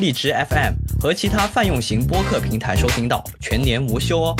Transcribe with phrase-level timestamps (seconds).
[0.00, 4.36] 荔枝 FM 和其他泛用型播客平台收听到，全年无休哦。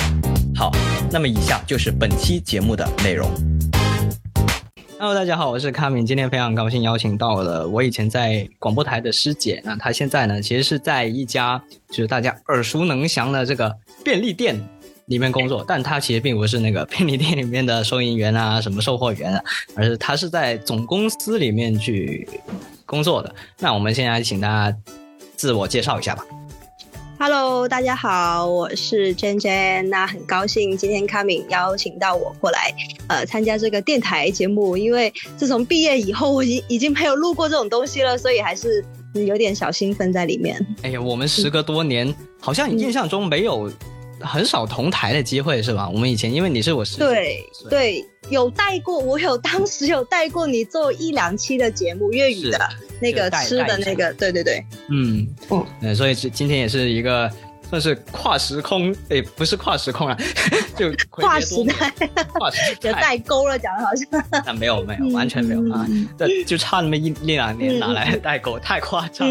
[0.53, 0.73] 好，
[1.13, 3.31] 那么以下就是本期节目的内容。
[4.99, 14.61] Hello，大家好，我是卡敏，今天非常高兴邀请到了我以前在广播台的师姐，那她现在呢，其实是在一家就是大家耳熟能详的这个便利店。
[15.07, 19.45] 里面工作，但她其实并不是那个便利店里面的 收银员啊，什么售货员啊，
[19.77, 22.27] 而是她是在总公司里面去
[22.87, 23.35] 工作的。
[23.59, 24.75] 那我们现在请大家
[25.37, 26.25] 自我介绍一下吧。
[27.19, 29.89] Hello，大家好，我是 Jen Jen。
[29.89, 32.75] 那很高兴今天 Coming 邀请到我过来，
[33.09, 34.77] 呃，参加这个电台节目。
[34.77, 40.61] 因为自从毕业以后，我已经已经没有录过这种东西了，所以还是有点小兴奋在里面。
[40.83, 43.71] 哎呀，我们时隔多年，好像印象中没有。
[44.25, 45.89] 很少同台的机会是吧？
[45.89, 52.59] 我们以前因为你是我师对对有带过，我有当时有带过你做一两期的节目，粤语的
[53.01, 55.27] 那个吃的那个，对对对，嗯
[55.81, 57.31] 嗯，所以今天也是一个
[57.69, 60.17] 算是跨时空，诶，不是跨时空啊，
[60.77, 62.93] 就 跨时代，跨时代。
[62.93, 63.19] 代。
[63.19, 65.87] 沟了，讲的好像， 那没有没有，完全没有啊，
[66.19, 68.59] 这就差那么一一两年，哪来的代沟？
[68.59, 69.29] 太夸张。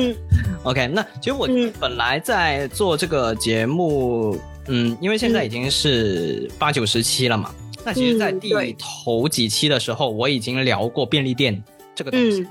[0.63, 1.47] OK，那其实我
[1.80, 4.39] 本来在做这个节目。
[4.67, 11.61] 嗯，因为现在已经是八九十期了嘛，那其实，在第头几期的时候，我已经聊过便利店
[11.94, 12.47] 这个东西，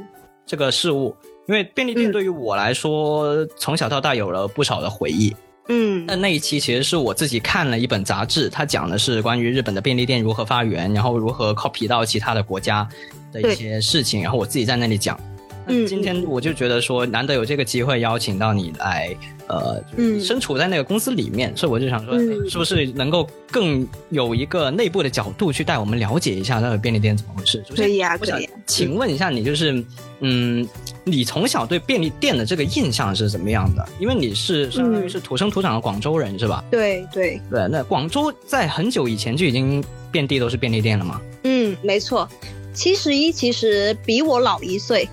[0.46, 1.14] 这个事物。
[1.48, 5.34] 因为便利店对于我来说，从小到大有了不少的回忆。
[5.68, 12.88] 嗯，那那一期其实是我自己看了一本杂志，它讲的是关于日本的便利店如何发源，然后如何 copy 到其他的国家
[13.32, 15.18] 的一些事情，然后我自己在那里讲。
[15.66, 19.14] 嗯，今天我就觉得说，难得有这个机会邀请到你来，
[19.46, 19.82] 呃，
[20.20, 22.18] 身处在那个公司里面，所以我就想说，
[22.48, 27.62] 是不是能够更有一个内部的角度去带我们了解一下那个便利店怎么回事？
[27.76, 28.48] 可以啊，可以。
[28.66, 29.84] 请问一下你，就是，
[30.20, 30.66] 嗯，
[31.04, 33.88] 你从小对便利店的这个印象是怎么样的？
[34.00, 36.64] 因为你是相当于是土生土长的广州人，是吧？
[36.70, 37.68] 对对对。
[37.70, 41.20] 那广州在很久以前就已经遍地都是便利店了吗？
[41.44, 42.28] 嗯，没错。
[42.74, 45.08] 七十一其实比我老一岁。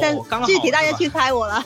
[0.00, 1.64] 但具体大家去猜我了，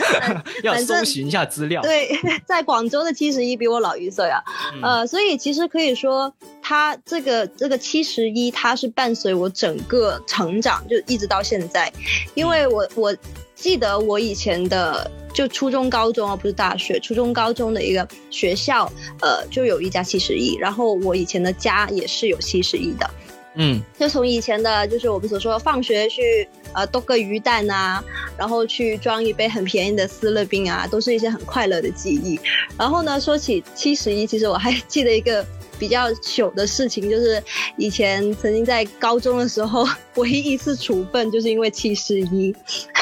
[0.62, 1.82] 要搜寻一下资料。
[1.82, 2.10] 对，
[2.46, 4.40] 在广州的七十一比我老一岁啊，
[4.82, 6.32] 呃，所以其实可以说，
[6.62, 11.92] 他这个这个七十一，它是伴随我整个成长，就一直到现在。
[12.34, 13.16] 因为我我
[13.54, 23.08] 记得我以前的就初中、高中啊，不是大学，初中、高中的一个学校，呃，就有一家七十一，然后我以前的家也是有七十一的。
[23.54, 28.02] 嗯，就从以前的，就是我们所说放学去呃剁个鱼蛋啊，
[28.36, 32.40] 然后去装一杯很便宜的思乐冰啊，都是一些很快乐的记忆。
[32.78, 35.44] 然后呢，说起七十一，其实我还记得一个
[35.78, 37.42] 比较糗的事情，就是
[37.76, 42.54] 以前曾经在高中的时候，唯一一次处分就是因为七十一。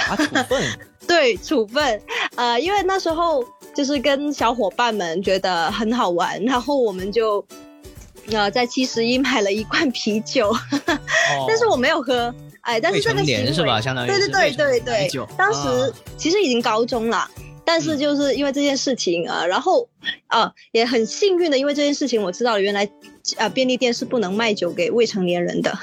[0.09, 0.62] 啊，处分？
[1.06, 2.03] 对，处分。
[2.34, 7.44] 呃，因为那时候就是跟小伙伴们觉得很好玩，然后我们就。
[8.32, 10.54] 呃，在七十一买了一罐啤酒，
[11.48, 13.81] 但是我没有喝，哎，但是这个年是吧？
[13.81, 17.28] 相当于对对对对对，当时其实已经高中了，
[17.64, 19.88] 但是就是因为这件事情啊，然后
[20.28, 22.88] 啊也很幸运的，因为这件事情我知道了，原来
[23.36, 25.76] 啊便利店是不能卖酒给未成年人的，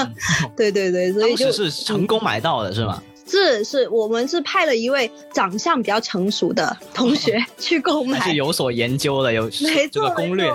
[0.56, 3.02] 对对对，所以就是成功买到的是吗？
[3.26, 9.48] 是是，我们是派了一位长相比较成熟的同学 去购买，是有所研究的，有
[9.90, 10.50] 这个攻略。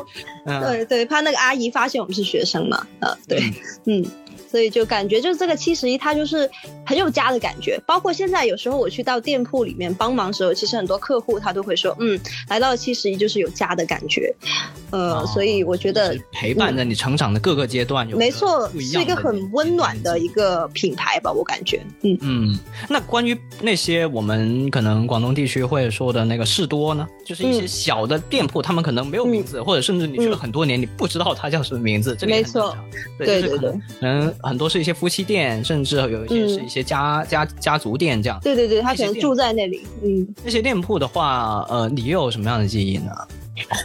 [0.46, 3.42] 对对，怕那个阿姨发现我们是学生嘛，呃，对，
[3.86, 4.06] 嗯。
[4.50, 6.50] 所以就感觉就是这个七十一，它就是
[6.86, 7.80] 很有家的感觉。
[7.86, 14.34] 包括现在有时候我去到店铺里面帮忙的时候，其实很多客户他都会说，嗯，来到了七十一就是有家的感觉。
[14.92, 21.80] 呃，所以我觉得陪伴着你成长的各个阶段有，没错，是一个很温暖的一个品牌吧，我感觉。
[22.02, 22.60] 嗯嗯。
[22.90, 32.16] 那关于那些我们可能广东地区会说的那个士多呢，就是一些小的店铺，他们可能没有名字，或者甚至你去了很多年，你不知道它叫什么名字。
[32.16, 32.76] 这个没错，
[33.20, 34.34] 对对对，嗯。
[34.42, 38.40] 很多是一些夫妻店，甚至有一些是一些家家家族店这样。
[38.42, 39.86] 对对对，他可能住在那里。
[40.04, 43.12] 嗯，那些店铺的话，呃，你又有什么样的记忆呢？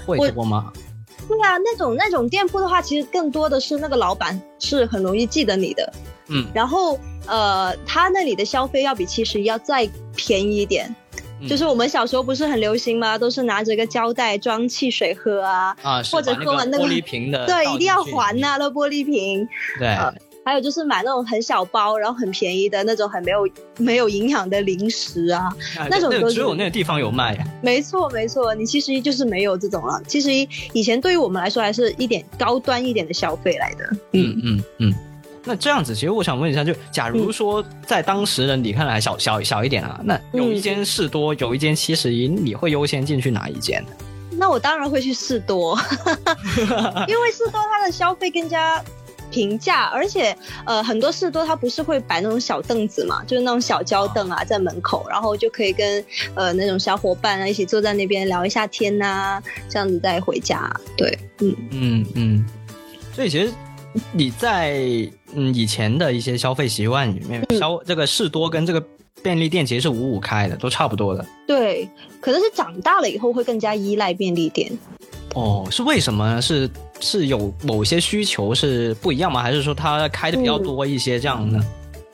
[0.06, 0.72] 会多吗？
[1.26, 5.92] 对啊，那种那种店铺的话，其实更多的是那个老板是很容易记得你的。
[6.28, 10.94] 嗯，然后呃，他那里的消费要比七十一要再便宜一点。
[11.48, 13.18] 就是我们小时候不是很流行吗？
[13.18, 19.46] 都是拿着个胶带装汽水喝啊，啊，或者喝完那个玻璃瓶的对，一定要还呐、那玻璃瓶。
[19.78, 20.14] 对，呃
[20.44, 23.48] 还有就是买那种很小包，然后很便宜的那种很没有
[23.78, 25.44] 没有营养的零食啊。
[25.78, 27.36] 啊那种都是个只有那个地方有卖。
[27.62, 30.00] 没错，没错，你七十一就是没有这种了。
[30.06, 33.88] 七十一以前对于我们来说还是一点高端一点的消费来的。
[34.12, 34.94] 嗯嗯嗯。
[35.46, 43.84] 那这样子，其实我想问一下，就假如说在当时的你看来小小小一点啊，那有一间士多，有一间七十一，你会优先进去哪一间？
[44.36, 45.78] 那我当然会去士多，
[47.06, 48.82] 因为士多它的消费更加
[49.34, 56.04] 平价，而且呃很多士多它不是会摆那种小凳子嘛，就是那种小胶凳啊在门口，然后就可以跟
[56.34, 60.72] 呃那种小伙伴啊一起坐在那边聊一下天呐、这样子再回家。
[60.96, 62.46] 对，嗯，嗯嗯。
[63.12, 63.52] 所以其实
[64.12, 64.78] 你在
[65.34, 68.80] 嗯以前的一些消费习惯里面，嗯消这个士多跟这个
[69.20, 71.26] 便利店其实是五五开的，都差不多的。
[71.44, 71.88] 对，
[72.20, 74.70] 可能是长大了以后会更加依赖便利店。
[75.34, 76.40] 哦，是为什么呢？
[76.40, 76.70] 是
[77.04, 79.42] 是有某些需求是不一样吗？
[79.42, 81.62] 还是说它开的比较多一些这样呢？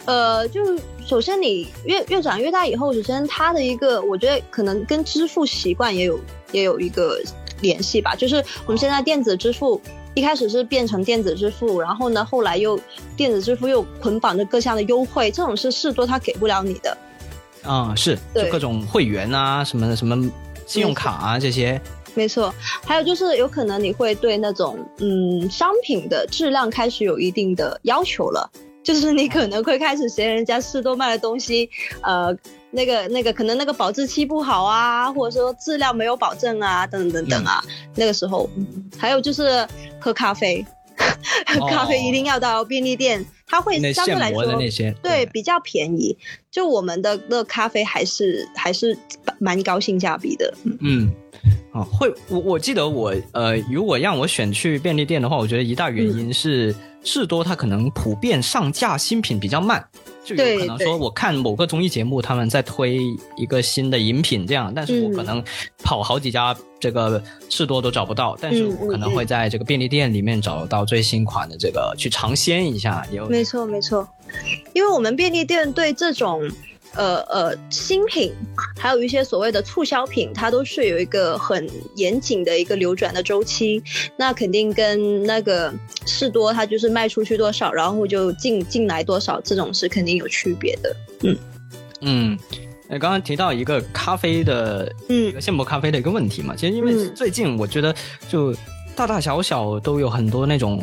[0.06, 0.60] 呃，就
[1.06, 6.19] 首先你越越长越大以后，首先它的一个，我觉得可能跟支付习惯也有
[6.52, 7.20] 也有一个
[7.60, 8.14] 联系吧。
[8.16, 9.81] 就是我们现在电子支付
[10.14, 12.81] 一开始是变成电子支付，然后呢，后来又
[13.16, 16.96] 电子支付又捆绑着各项的优惠，这种是士多它给不了你的。
[17.62, 20.16] 啊、是，就对各种会员啊，什么什么
[20.66, 21.81] 信用卡啊这些。
[22.20, 28.50] 没错，还有就是有可能你会对那种嗯商品的质量开始有一定的要求了，
[28.82, 31.70] 就是你可能会开始嫌人家士多卖的东西，
[32.02, 32.37] 呃，
[32.70, 37.64] 那个那个可能那个保质期不好啊，或者说质量没有保证啊，等等等等啊。
[37.96, 38.46] 那个时候，
[38.99, 39.67] 还有就是
[39.99, 40.62] 喝咖啡，
[41.46, 44.44] 喝 咖啡一定要到便利店，它会相对来说
[45.02, 46.19] 对，比较便宜。
[46.50, 48.96] 就我们的那咖啡还是还是
[49.38, 50.52] 蛮高性价比的。
[50.81, 51.08] 嗯，
[51.72, 56.19] 啊，会，我我记得我呃，如果让我选去便利店的话，我觉得一大原嗯。
[56.19, 59.82] 因是士多它可能普遍上架新品比较慢，
[60.25, 62.98] 就有可能说我看某个综艺节目他们在推
[63.37, 65.12] 一个新的饮品这样，但是我嗯。
[65.14, 65.42] 可能
[65.82, 69.14] 跑好几家这个士多都找不到，但是嗯我可能嗯。
[69.14, 74.06] 会在这个便利店里面找到最新款的这个去尝鲜一下，有没错，没错，
[74.75, 76.43] 因为我们便利店对这种
[76.94, 78.32] 呃呃新品，
[78.78, 83.82] 还有一些所谓的促销品，它都是有一个很严谨的一个流转的周期。
[84.16, 85.72] 那肯定跟那个
[86.06, 90.96] 事多，它就是卖出去多少，然后就进进来多少，这种是肯定有区别的。
[92.02, 92.38] 嗯。
[92.88, 97.94] 呃，刚刚提到一个咖啡的嗯现磨咖啡的一个问题嘛，其实因为嗯最近我觉得
[98.28, 98.52] 就
[99.00, 100.79] 大大小小都有很多那种，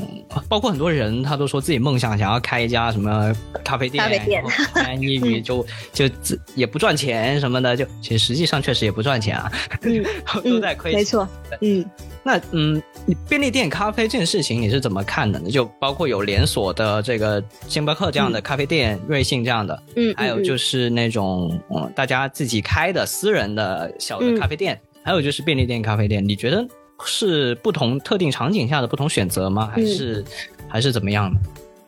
[0.50, 3.32] 包括很多人他都说自己梦想想要开一家什么
[3.64, 4.42] 咖啡店，咖啡店。
[4.42, 9.52] 然后不安逸于就就自也不赚钱什么的，就其实实际上确实也不赚钱啊，
[9.84, 10.04] 嗯
[10.44, 11.00] 都在亏钱。
[11.00, 11.28] 没错，
[11.62, 11.86] 嗯。
[12.24, 15.52] 那嗯，你便利店咖啡这件事情你是怎么看的呢？
[15.52, 24.40] 就包括有连锁的这个星巴克这样的咖啡店，瑞幸这样的，嗯，还有就是是那种嗯大家自己开的私人的小的嗯。
[24.40, 26.68] 咖啡店，还有就是便利店咖啡店，你觉得
[27.06, 29.72] 是不同特定场景下的不同选择吗？
[29.74, 30.24] 还是、
[30.68, 31.40] 还是怎么样的？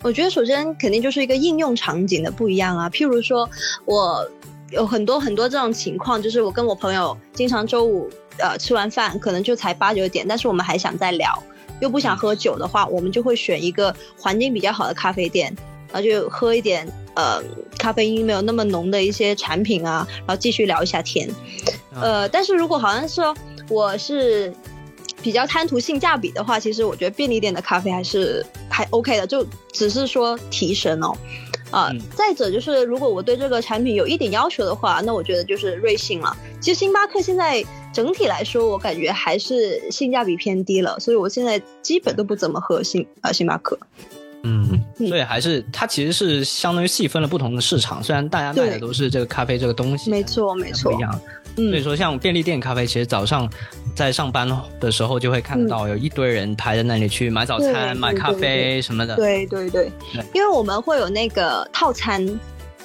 [0.02, 2.90] 我觉得首先肯定就是一个应用场景的不一样啊。
[2.90, 3.50] 譬如说，
[3.86, 4.26] 我
[4.72, 11.44] 有很多很多这种情况，就是我跟我朋友经常周五呃吃完饭，可能就才八九点，但是我们还想再聊，
[11.82, 15.54] 又不想喝酒的话，我们就会选一个环境比较好的咖啡店，
[15.92, 17.44] 然后就喝一点呃
[17.78, 21.30] 咖啡因没有那么浓的一些产品啊，然后继续聊一下天。
[22.00, 23.36] 呃，但是如果好像是说
[23.68, 24.54] 我是
[25.22, 31.14] 比较贪图性价比的话，其实我觉得便利店的咖啡还是还 OK 的，就只是说提神哦。
[31.72, 36.36] 啊、嗯再者就是，如果我对这个产品有一点要求的话，那我觉得就是瑞幸了。
[36.60, 43.78] 其实星巴克现在整体来说，我感觉还是性价比偏低了，所以我现在基本都不怎么喝星呃星巴克。
[44.44, 51.20] 嗯，嗯所以还是它其实是相当于细分了不同的市场，虽然大家卖的都是这个咖啡这个东西，没错没错不一样。
[51.58, 53.50] 嗯所以说，像便利店咖啡，其实早上
[53.94, 54.48] 在上班
[54.80, 59.18] 的时候就会看到有一堆人排在那里去买早餐、买咖啡什么的。
[59.18, 62.26] 对对对对，因为我们会有那个套餐，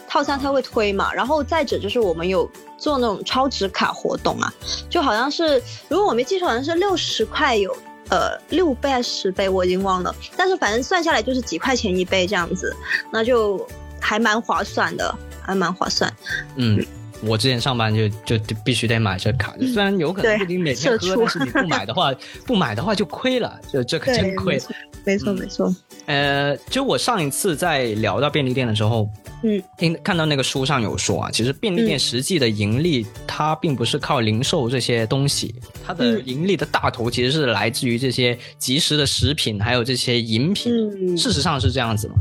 [0.08, 4.52] 套餐它会推嘛，然后再者就是我们有做那种超值卡活动啊，
[4.90, 7.76] 就好像是如果我没记错，好像是六十块有。
[8.10, 10.14] 呃，六倍还是十倍，我已经忘了。
[10.36, 12.74] 但是反正算下来就是几块钱一杯这样子，
[13.10, 13.66] 那就
[14.00, 16.12] 还蛮划算的，还蛮划算。
[16.56, 16.84] 嗯，
[17.22, 22.12] 我之前上班就就就必须得买这卡，虽然有可能对不一定每天喝，但是你不买的话，
[22.46, 24.58] 不买的话就亏了，就这可真亏没。
[24.58, 25.76] 错，没错，嗯没错。
[26.06, 29.08] 呃，就我上一次在聊到便利店的时候，
[29.46, 35.54] 嗯，听看到那个书上有说啊，其实便利店实际的盈利，它并不是靠零售这些东西，
[35.86, 40.72] 它的嗯盈利的大头其实是来自于这些即食的食品，还有这些饮品。
[40.72, 42.14] 嗯，事实上是这样子吗？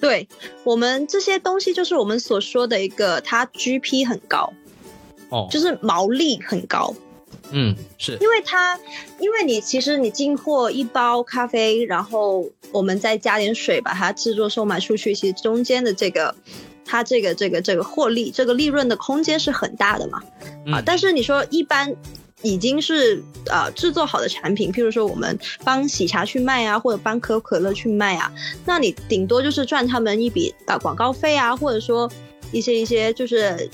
[0.00, 0.26] 对
[0.64, 4.50] 我们这些东西就是我们所说的一个，它 GP 很高，
[5.28, 6.92] 哦，就是毛利很高。
[7.52, 8.18] 嗯，是。
[8.20, 8.78] 因为它，
[9.20, 16.34] 因为你其实你进货一包咖啡，然后我们再加点水把它制作售卖出去，其实中间的这个，
[16.84, 20.18] 它这个这个这个获利，这个利润的空间是很大的嘛。
[20.66, 21.94] 啊嗯，但是你说一般
[22.42, 28.32] 已经是呃制作好的产品，譬如说我们帮喜茶去卖啊，或者帮可口可乐去卖啊，
[28.64, 32.10] 那你顶多就是赚他们一笔啊广告费啊，或者说
[32.50, 33.68] 一些一些就是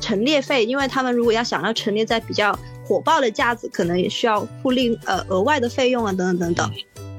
[0.00, 2.58] 陈列费，因为他们如果要想要陈列在比较
[2.90, 6.72] 火爆的架子，可能也需要付另呃额外的费用啊，等等等等。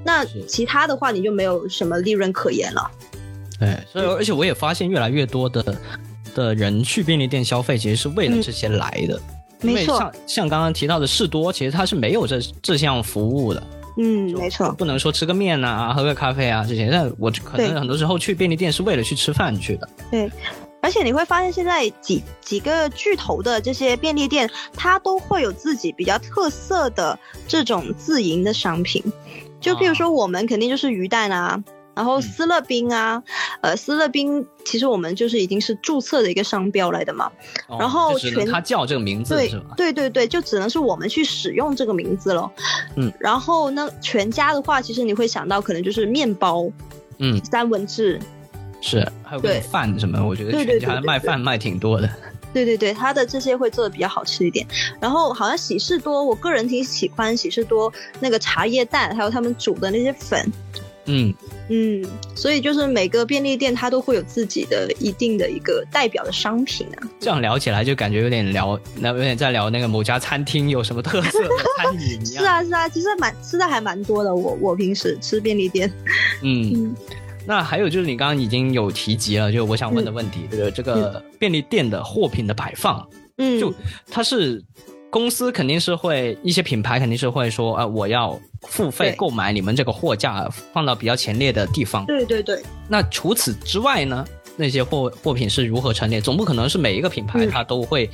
[0.03, 2.91] 那其他的话，你就没有什么利润可言了。
[3.57, 5.77] 对，所以而且我也发现越来越多的
[6.35, 9.17] 的人去便利店消费，其实是为了这些来的。
[9.61, 13.63] 因为没错像像刚刚提到的士多，其实它是没有这这项服务的。
[13.97, 14.71] 嗯，没错。
[14.73, 16.89] 不能说吃个面呐、喝个咖啡啊这些。
[16.91, 19.87] 但我可能很多时候去便利店是为了去吃饭去的。
[20.09, 20.31] 对，
[20.81, 29.03] 而且你会发现现在几几个巨头的这些便利店，它都会有自己比较特色的这种自营的商品。
[29.59, 33.21] 就譬如说，我们肯定就是鱼蛋啊，然后斯乐冰啊，
[33.61, 37.31] 呃，斯乐冰其实我们就是已经是注册的一个商标来的嘛。
[37.67, 39.75] 哦然后全他叫这个名字对是吧？
[39.77, 42.51] 对对对，就只能是我们去使用这个名字了。
[42.95, 46.67] 嗯，然后呢，全家的话，其实你会想到可能就是面包、
[47.19, 48.19] 嗯，三文治，
[48.81, 52.09] 是，还有个饭什么，我觉得全家卖饭卖挺多的。
[52.53, 54.67] 对对对，他的这些会做的比较好吃一点。
[54.99, 60.45] 然后好像喜事多，我个人挺喜欢喜事多那个茶叶蛋，还有他们煮的那些粉。
[61.05, 61.33] 嗯，
[61.69, 67.07] 嗯，所以就是每个便利店它都会有自己的一定的一个代表的商品啊。
[67.19, 72.43] 这样聊起来就感觉有点聊，那有点在聊那个某家餐厅有什么特色的餐饮一样。
[72.43, 74.35] 是啊是啊，其实蛮吃的还蛮多的。
[74.35, 75.91] 我我平时吃便利店，
[76.43, 76.95] 嗯，嗯
[77.45, 83.05] 那还有就是你刚刚已经有提及了，就我想问的问题，这个这个便利店的货品的摆放，
[83.37, 83.73] 嗯，就
[84.09, 84.63] 它是
[85.09, 92.05] 公司肯定是会一些品牌肯定是会说，呃，我要付费购买你们这个货架，放到比较前列的地方。
[92.05, 96.21] 对对对，那除此之外呢，那些货货品是如何陈列？
[96.21, 98.09] 总不可能是每一个品牌嗯它都会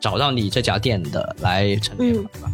[0.00, 2.30] 找到你这家店的来陈列吧？
[2.32, 2.50] 对吧？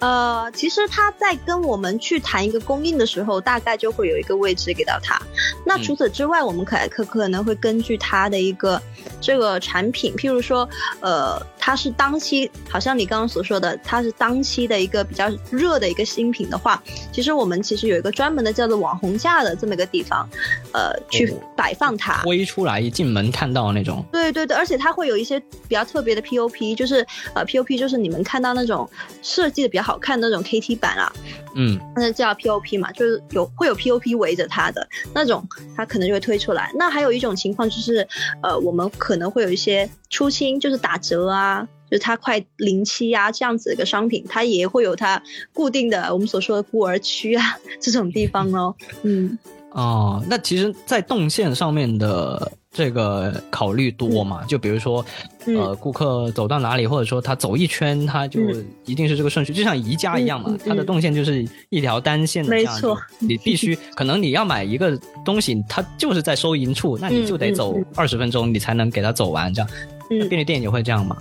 [0.00, 5.20] 呃，其实他在跟我们去谈一个供应的时候，大概就会有一个位置给到他。
[5.64, 8.80] 那嗯除此之外，我们可可可能会根据他的一个
[9.20, 10.68] 这个产品，譬如说，
[11.00, 20.28] 呃，它是当期，好像你刚刚所说的，它是当期的一个比较热的一个新品的话，其实我们其实有一个专门的叫做网红架的这么一个地方，
[20.72, 22.22] 呃，去哦摆放它。
[22.22, 25.38] 推出来一进门看到那种，对对对，而且它会有一些
[25.68, 28.88] 比较特别的 POP，就是呃 POP 就是你们看到那种
[29.22, 31.12] 设计的比较好看的那种 KT 板啊，
[31.54, 36.70] 嗯，那叫 POP 嘛，就是有会有 POP 围着它的那种，它可能就会推出来。
[36.74, 38.06] 那还有一种情况就是，
[38.42, 48.74] 呃，我们可能会有一些出清，就是打折啊，就是它快临期啊这样子的一个商品，它也会有它固定的我们所说的孤儿区啊 这种地方哦。
[49.02, 49.38] 嗯，
[49.70, 54.44] 哦，那其实，在动线上面的这个考虑多嘛？
[54.44, 55.04] 就比如说，
[55.46, 55.56] 嗯。
[55.56, 63.02] 呃，顾客走到哪里，或者说他走一圈，他就嗯一定是这个顺序，就像宜家一样嘛它的动线就是一条单线的这样子，没错。
[63.18, 67.84] 你必须可能你要买一个东西，它就是在收银处，那你就得嗯走嗯。
[67.96, 69.70] 二十分钟，你才能给它走完，这样。
[70.10, 70.28] 嗯。
[70.28, 71.16] 便利店也会这样吗？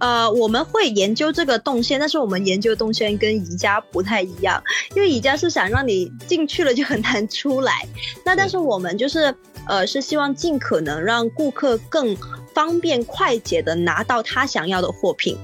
[0.00, 4.60] 呃，我们会研究这个动线，但是我们研究动线跟宜家不太一样，
[4.96, 7.86] 因为宜家是想让你进去了就很难出来，
[8.24, 9.34] 那但是我们就是
[9.66, 12.16] 呃是希望尽可能让顾客更
[12.54, 15.36] 方便快捷的拿到他想要的货品。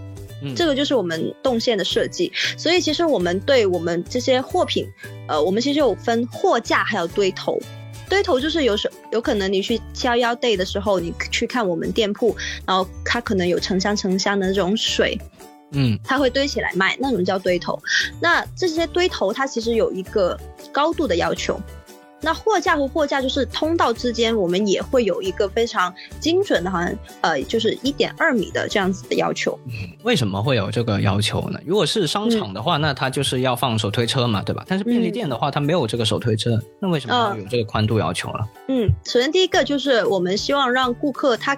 [0.43, 4.87] 嗯，这个就是我们动线的设计，所以其实我们对我们这些货品，
[5.29, 7.59] 呃，我们其实有分货架还有堆头。
[8.09, 15.19] 堆头就是有时有可能你去七幺幺 day 的时候，你去看我们店铺，然后它可能有成箱成箱的那种水，
[15.73, 17.77] 嗯它会堆起来卖，那种叫堆头。
[18.21, 20.39] 那这些堆头它其实有一个
[20.71, 21.59] 高度的要求。
[22.27, 29.57] 那货架和货架就是通道之间，我们也会有一个非常精准的，好像呃，就是一点二米的这样子的要求。
[30.03, 31.61] 为什么会有这个要求呢？
[31.65, 34.65] 如果是商场的话，那它就是要放手推车嘛，对吧？
[34.67, 38.45] 但是便利店的话，它没有这个手推车，那为什么要有这个宽度要求了？
[38.67, 41.55] 嗯，首先第一个就是我们希望让顾客他，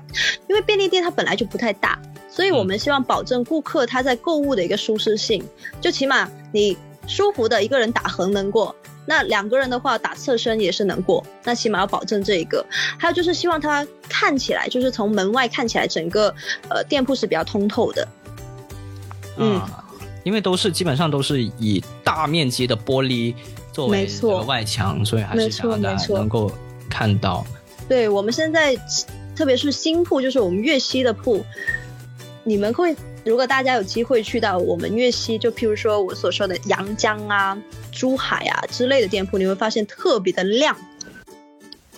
[0.51, 1.99] 因为便利店它本来就不太大，
[2.29, 5.43] 所以我们希望保证顾客他在购物的一个舒适性，
[5.81, 8.77] 就起码你舒服的一个人打横能过，
[9.09, 12.63] 那两个人的话打侧身也是能过，那起码要保证这一个。
[12.99, 16.29] 还有就是希望它看起来，就是从门外看起来，整个
[16.69, 18.07] 呃店铺是比较通透的。
[19.39, 19.83] 嗯啊，
[20.25, 23.35] 因为都是基本上都是以大面积的玻璃
[23.73, 26.53] 作为这个外墙，所以还是想让大家能够
[26.91, 27.47] 看到。
[27.89, 28.77] 对我们现在，
[29.35, 31.43] 特别是新铺，就是我们粤西的铺，
[32.45, 32.95] 你们会
[33.29, 37.61] 如果大家有机会去到我们粤西，就譬如说我所说的阳江啊、
[37.93, 40.75] 珠海啊之类的店铺，你会发现特别的亮。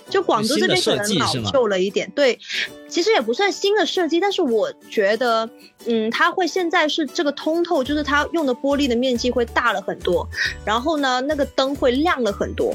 [0.08, 2.36] 就广州这边可能老旧了一点，对，
[2.88, 5.48] 其实也不算新的设计，但是我觉得，
[5.86, 10.28] 嗯，它会现在是这个通透，就是它用的玻璃的面积会大了很多，
[10.64, 12.74] 然后呢，那个灯会亮了很多，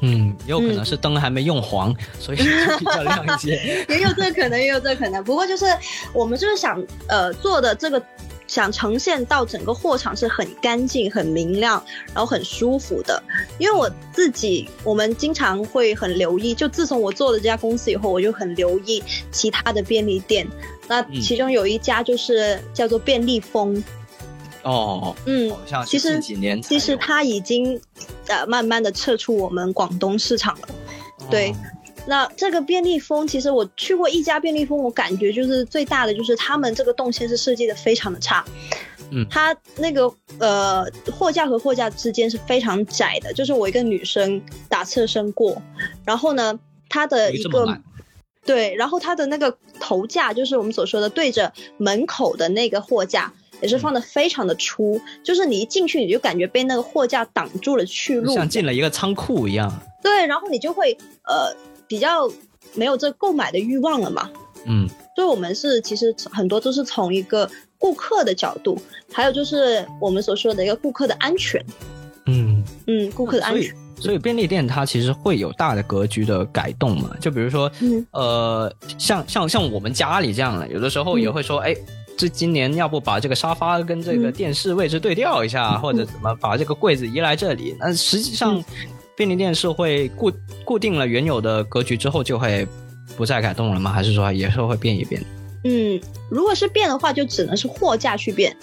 [0.00, 2.44] 嗯，也有可能是灯还没用黄，所以就
[2.78, 3.84] 比较亮一些。
[3.88, 5.22] 也有这个可能，也有这个可能。
[5.22, 5.66] 不过就是
[6.12, 8.02] 我们就是想呃做的这个，
[8.46, 11.82] 想呈现到整个货场是很干净、很明亮，
[12.14, 13.22] 然后很舒服的。
[13.58, 20.46] 因为我自己，我们经常会很留意，就自从我做了这家公司以后，我就很留意其他的便利店。
[20.88, 23.82] 那嗯其中有一家就是叫做便利蜂，
[24.62, 25.52] 哦，嗯
[25.86, 27.80] 其实几年其实有它已经
[28.28, 30.68] 呃慢慢的撤出我们广东市场了。
[31.30, 31.56] 对哦
[32.06, 38.42] 那这个便利蜂，其实我去过一家便利蜂，我感觉就是最大的就是他们这个动线是设计的非常的差。
[39.10, 45.60] 嗯它那个呃货架和货架之间是非常窄的，就是我一个女生打侧身过，
[46.04, 47.78] 然后呢，它的一个
[48.46, 53.30] 对，然后它的那个头架就是我们所说的对着门口的那个货架。
[53.60, 59.72] 也是放的非常的粗，就是你一进去你就感觉被那个货架挡住了去路，像进了一个仓库一样。
[60.02, 61.54] 对，然后你就会呃
[61.86, 62.30] 比较
[62.74, 64.30] 没有这购买的欲望了嘛。
[64.66, 64.86] 嗯，
[65.16, 67.48] 所以我们是其实很多都是从一个
[67.78, 68.78] 顾客的角度，
[69.10, 71.64] 还有就是我们所说的一个顾客的安全，
[72.26, 78.06] 嗯，嗯，顾客的安全，所以便利店它其实会有大的格局的改动嘛，就比如说，嗯。
[78.12, 81.74] 呃，像像像我们家里这样的，有的时候也会说，哎、
[82.16, 87.76] 这今年要不把这个沙发跟这个嗯电视位置对调一下，或者怎么把这个柜子移来这里？
[87.78, 88.64] 那实际上，嗯
[89.16, 90.32] 便利店是会固
[90.64, 92.66] 固定了原有的格局之后就会
[93.16, 93.92] 不再改动了吗？
[93.92, 95.22] 还是说也是会变一变？
[95.64, 98.56] 嗯，如果是变的话，就只能是货架去变。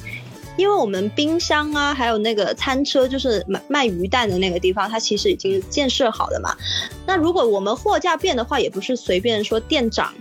[0.56, 6.58] 因为我们冰箱啊，还有那个餐车，就是卖卖鱼蛋的那个地方，它其实已经建设好了嘛。
[7.06, 10.12] 那如果我们货架变的话，也不是随便说店长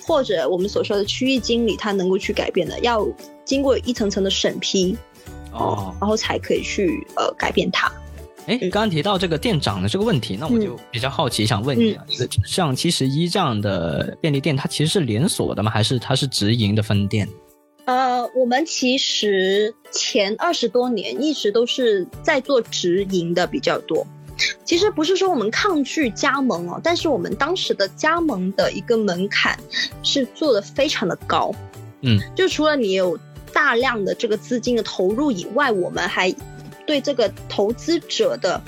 [0.00, 3.06] 或者我们所说的区域经理他能够去改变的，要
[3.44, 4.96] 经过一层层的审批，
[5.52, 7.90] 哦，然后才可以去呃改变它。
[8.46, 15.70] 哎，刚刚提到这个店长的这个问题，那我就比较好奇，想问你，啊，一个像七十一这样的便利店，它其实是连锁的吗？
[15.70, 17.26] 还是它是直营的分店？
[17.86, 24.06] 呃，我们其实前二十多年一直都是在做直营的比较多。
[24.64, 29.58] 其实不是说我们抗拒加盟哦，但是我们当时的加盟的一个门槛
[30.02, 31.52] 是做的非常的高。
[32.02, 33.18] 嗯，就除了你有
[33.52, 36.34] 大量的这个资金的投入以外，我们还
[36.86, 38.60] 对这个投资者的，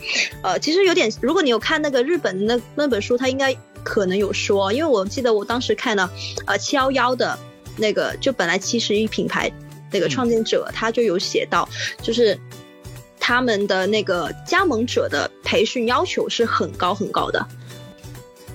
[0.42, 6.10] 呃，其实有点，如果你有看那个日本的那那本书，它应该可能有说，因为我记得我当时看了，
[6.46, 7.38] 呃，七幺幺的
[7.76, 9.52] 那个，就本来七十一品牌
[9.92, 11.68] 那个创建者，他就有写到，
[12.00, 12.38] 就是
[13.26, 17.44] 他们的那个加盟者的培训要求是很高很高的。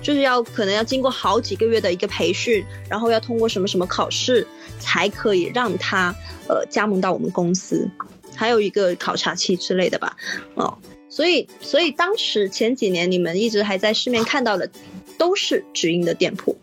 [0.00, 4.46] 就是要可能要经过好几个月的一个培训，然后要通过什么什么考试，
[4.78, 6.14] 才可以让他
[6.48, 7.86] 呃加盟到我们公司，
[8.34, 10.16] 还有一个考察期之类的吧，
[10.54, 10.78] 哦，
[11.10, 14.70] 所以所以当时前几年你们一直还在市面看到的
[15.22, 16.56] 都是直营的店铺，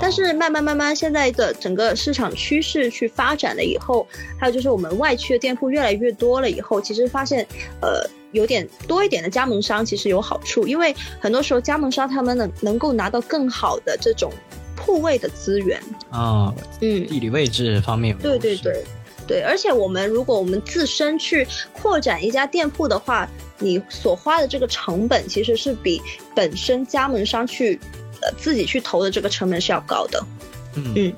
[0.00, 4.06] 但是慢慢慢慢现在的整个市场趋势去发展了以后，
[4.38, 7.44] 还有就是我们外区的店铺越来越多了以后，其实发现
[7.82, 8.08] 呃。
[8.34, 14.28] 有点多一点的加盟商其实有好处，因为很多时候加盟商他们能能够拿到更好的这种
[14.74, 18.82] 铺位的资源，啊，嗯，地理位置方面对对对，
[19.28, 23.28] 对，而且我们如果我们自身去扩展一家店铺的话，
[23.60, 26.02] 你所花的这个成本其实是比
[26.34, 27.78] 本身加盟商去
[28.24, 30.24] 呃自己去投的这个成本是要高的。
[30.76, 31.12] 嗯嗯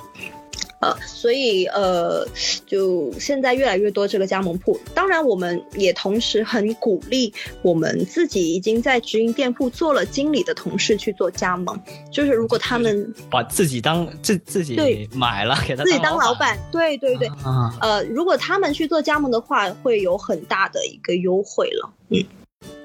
[0.79, 2.29] 呃，所以呃，
[2.67, 11.81] 就现在越来越多这个加盟铺，当然我们也同时很鼓励我们自己已经在直营店铺做了经理的同事去做加盟，
[12.13, 21.91] 就是如果他们把自己当自自己对买了，给他自己当老板，板，对对对，啊，呃，如果他们去做加盟的话，会有很大的一个优惠了。
[22.11, 22.23] 嗯，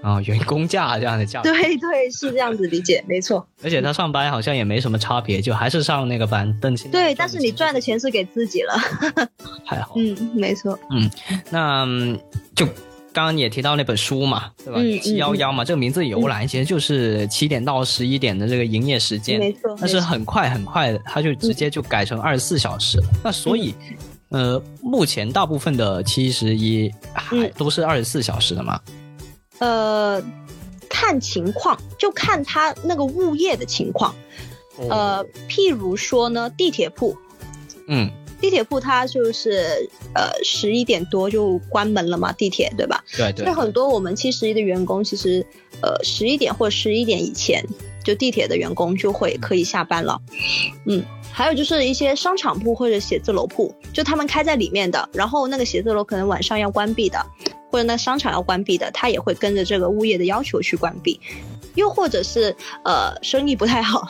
[0.01, 3.45] 啊，员工价这样的价格， 对对，是这样子理解，没错。
[3.63, 8.73] 而且他上班好像也没什么差别，就还是上那个班，但是对，但是你赚的钱是给自己了。
[9.65, 9.93] 还好。
[9.95, 10.77] 嗯，没错。
[10.89, 11.09] 嗯
[11.49, 12.19] 那嗯
[12.55, 12.65] 就
[13.13, 14.99] 刚刚也提到那本书嘛，对吧嗯？
[15.01, 23.03] 七幺幺嘛，这个名字由来其实就是七点到十一点的这个营业时间，没错，但是很快很快的，它就直接就改成二十四小时了。
[23.23, 23.75] 那所以，
[24.29, 28.79] 呃，目前大部分的七十一还嗯都是二十四小时的嘛？
[29.61, 30.21] 呃，
[30.89, 34.13] 看情况，就看他那个物业的情况。
[34.77, 37.15] 哦，呃，譬如说呢，地铁铺，
[37.87, 43.03] 嗯，地铁铺它就是呃十一点多就关门了嘛，地铁对吧？
[43.15, 45.45] 对对所以，很多我们七十一的员工其实
[45.83, 47.63] 呃十一点或十一点以前，
[48.03, 50.19] 就地铁的员工就会可以下班了。
[50.87, 57.23] 嗯，还有就是一些商场铺或者写字楼铺，就他们开在里面的，然后那个写字楼可能晚上要关闭的，
[57.71, 61.19] 或者那商场要关闭的，他也会跟着这个物业的要求去关闭。
[61.75, 62.53] 又或者是
[62.83, 64.05] 呃生意不太好，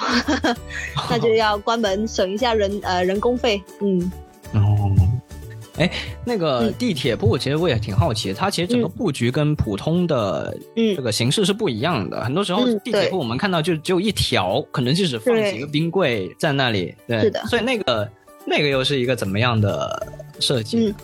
[1.12, 3.62] 那就 要关门省一下人呃人工费。
[3.82, 4.12] 嗯，
[4.54, 4.92] 哦。
[5.78, 5.90] 哎，
[6.26, 12.24] 那个嗯地铁铺，其实我也挺好奇的，它其实整个嗯布局跟普通的嗯这个形式是不一样的。
[12.24, 16.94] 很多时候地铁铺我们看到就只有一条，可能就只放几个冰柜在那里。
[17.08, 18.08] 对，是的所以那个
[18.46, 20.08] 那个又是一个怎么样的
[20.40, 20.78] 设计？
[20.88, 20.96] 嗯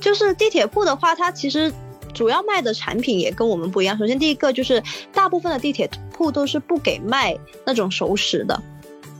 [0.00, 1.72] 就是地铁铺的话，它其实
[2.12, 3.96] 主要卖的产品也跟我们不一样。
[3.96, 8.60] 首先第一个就是大部分的地铁铺都是不给卖那种熟食的，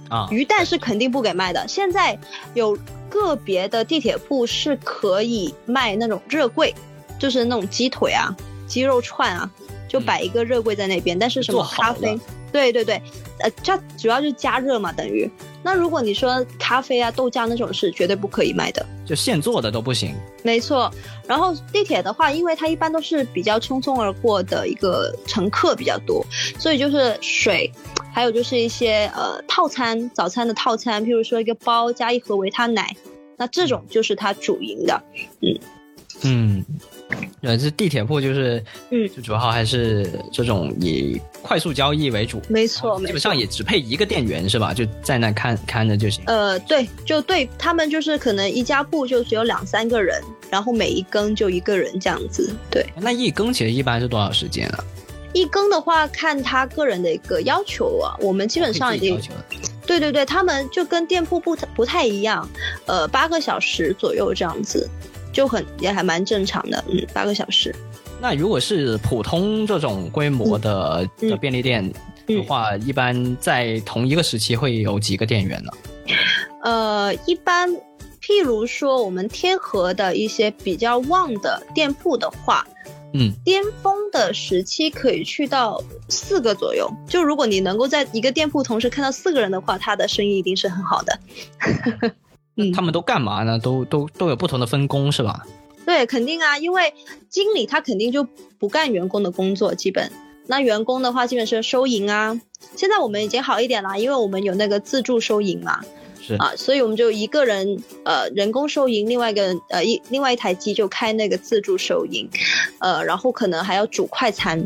[0.09, 1.64] 啊，鱼蛋是肯定不给卖的。
[1.68, 2.18] 现在
[2.55, 2.77] 有
[3.09, 6.75] 个别的地铁铺是可以卖那种热柜，
[7.16, 8.35] 就是那种鸡腿啊、
[8.66, 9.49] 鸡肉串啊，
[9.88, 11.16] 就摆一个热柜在那边。
[11.16, 12.21] 但是什么咖啡了，
[12.53, 13.01] 对对对，
[13.41, 15.29] 呃，它主要就是加热嘛，等于。
[15.65, 18.85] 那如果你说咖啡啊、豆浆那种是绝对不可以卖的。
[19.07, 20.15] 就现做的都不行。
[20.43, 20.93] 没错，
[21.27, 26.25] 然后地铁的话，因为它一般都是比较匆匆而过的一个乘客比较多，
[26.59, 27.71] 所以就是水，
[28.12, 32.95] 还有就是一些呃套餐，早餐的套餐，譬如说一个包加一盒维他奶，
[33.37, 35.01] 那这种就是它主营的。
[35.41, 35.59] 嗯
[36.25, 36.65] 嗯，
[37.42, 43.37] 对，这地铁铺就是，嗯就主要还是这种以快速交易为主，没错，基本上。
[43.37, 44.72] 也只配一个店员是吧？
[44.72, 46.22] 就在那看看着就行。
[46.26, 52.55] 呃，对，就对他们就是可能一家铺就只有两三个人，然后每一更就一个人这样子。
[52.70, 54.85] 对，那一更其实一般是多少时间啊？
[55.33, 59.18] 一更的话看他个人的一个要求啊，我们基本上已经
[59.87, 62.48] 对对对，他们就跟店铺不太不太一样，
[62.87, 64.88] 呃，八个小时左右这样子，
[65.33, 67.75] 就很也还蛮正常的，嗯，八个小时。
[68.21, 71.92] 那如果是普通这种规模的、嗯的便利店
[72.27, 75.73] 的话，一般在同一个时期会有几个店员呢？
[76.62, 77.68] 呃，一般，
[78.21, 82.64] 譬如说我们天河的一些比较旺的店铺的话，
[83.14, 86.88] 嗯，巅峰的时期可以去到四个左右。
[87.09, 91.18] 就如果你能够在一个店铺同时看到四个人的话，他的生意一定是很好的。
[92.57, 93.59] 嗯他们都干嘛呢？
[93.59, 95.47] 都都都有不同的分工是吧？
[95.85, 96.95] 对，肯定啊，因为
[97.29, 98.27] 经理他肯定就
[98.59, 100.11] 不干员工的工作，基本。
[100.47, 102.41] 那员工的话，基本是收银啊。
[102.77, 105.81] 现在我们已经好一点了，因为我们有那个自助收银嘛，
[106.21, 112.29] 是啊，所以我们就一个人呃人工收银，另外一个人呃一另外一台机就开那个自助收银，
[112.81, 114.59] 呃，然后可能还要煮快餐。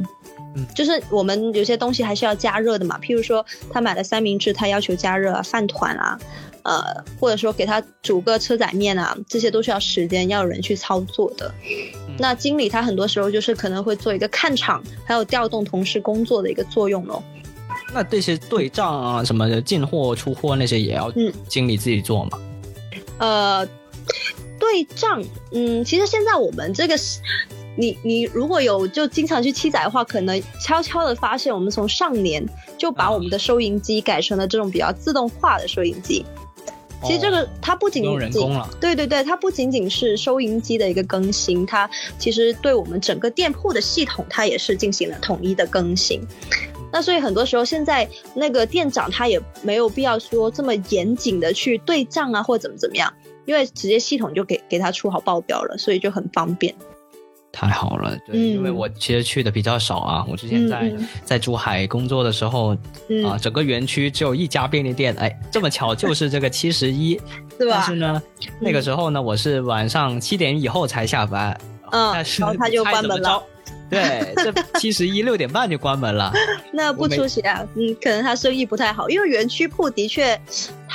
[0.55, 6.19] 嗯就是我们有些东西还是要加热的嘛，譬如说他买了三明治，他要求加热啊，饭团啊，
[6.67, 6.83] 呃，
[7.21, 11.55] 或者说给他煮个车仔面啊，这些都是要时间，要有人去操作的。
[12.19, 17.23] 那经理他很多时候就是可能会做一个看场，还有调动同事工作的一个作用咯。
[17.95, 22.39] 那这些对账啊什么的，进货出货那些也要嗯经理自己做嘛？
[23.19, 23.65] 呃，
[24.59, 27.21] 对账，嗯，其实现在我们这个是，
[27.77, 32.45] 你你如果有就经常去七仔的话，可能悄悄的发现，我们从上年
[32.77, 36.25] 就把我们的收银机改成了这种比较自动化的收银机。
[37.03, 46.21] 其实这个哦它不仅不用人仅工了，对对对，它不仅仅是收银机的一个更新，它其实对我们整个店铺的系统，它也是进行了统一的更新。
[46.93, 53.13] 那所以很多时候，现在那个店长他也没有必要说这么严谨的去对账啊，或怎么怎么样，
[53.45, 56.75] 因为直接系统就给给他出好报表了，所以就很方便。
[57.57, 60.93] 太好了，对，嗯因为我其实去的比较少啊，我之前在、
[61.25, 62.77] 在珠海工作的时候，
[63.09, 67.19] 嗯，啊，整个园区只有一家便利店，哎，这么巧就是这个七十一，
[67.59, 67.95] 是吧但是？
[67.95, 68.23] 呢，
[68.61, 71.59] 那个时候呢，我是晚上七点以后才下班，
[71.93, 73.43] 嗯但是然后他就关门了。
[73.89, 76.33] 对，这七十一六点半就关门了。
[76.73, 80.39] 那不出席啊，嗯，可能他生意不太好，因为园区铺的确，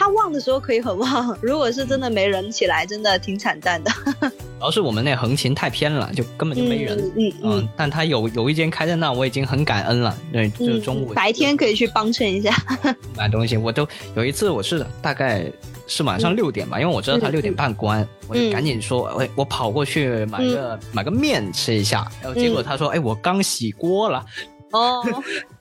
[0.02, 3.92] 他旺的时候可以很旺， 如果是真的没人起来，真的挺惨淡的。
[4.32, 6.98] 主要是我们那横琴太偏了，就根本就没人。
[6.98, 10.18] 嗯嗯嗯，但他有有一间开在那，我已经很感恩了。
[10.34, 12.52] 对，就是中午嗯白天可以去帮衬一下。
[13.16, 15.46] 买东西，我都有一次我是大概
[15.86, 24.26] 是晚上六点吧，因为我知道他嗯六点半关，我就嗯赶紧说，喂，我跑过去买个、买个面吃一下，然后结果他说，哎，我刚洗锅了，
[24.72, 25.04] 哦，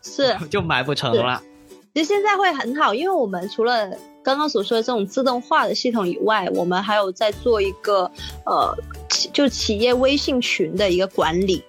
[0.02, 1.42] 是，就买不成了。
[1.92, 3.90] 其实现在会很好，因为我们除了
[4.22, 8.10] 刚刚所说的这种自动化的系统以外，我们还有在做一个
[8.44, 8.76] 呃，
[9.08, 11.62] 企就企业微信群的一个管理。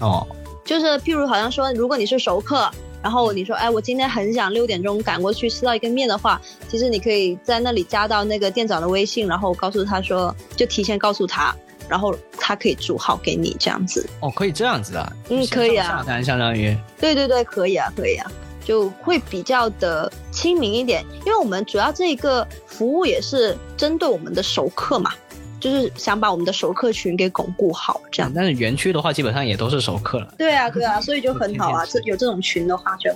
[0.00, 0.26] 哦，
[0.64, 2.70] 就是譬如好像说，如果你是熟客，
[3.02, 11.54] 然后你说，哎，我今天很想六点钟赶过去吃到一个面的话，其实你可以在那里加到那个店长的微信，然后告诉他说，就提前告诉他，
[11.88, 14.08] 然后他可以煮好给你这样子。
[14.20, 15.12] 哦，可以这样子啊？
[15.30, 18.30] 嗯可以啊下单相当于对对对，可以啊，可以啊，
[18.64, 25.12] 就会比较的亲民一点，因为我们主要这一个服务也是针对我们的熟客嘛，
[25.58, 28.32] 就是想把我们的熟客群给巩固好，这样。
[28.34, 30.34] 但是园区的话，基本上也都是熟客了。
[30.38, 33.10] 对啊，对啊，所以就很好啊， 这有这种群的话就，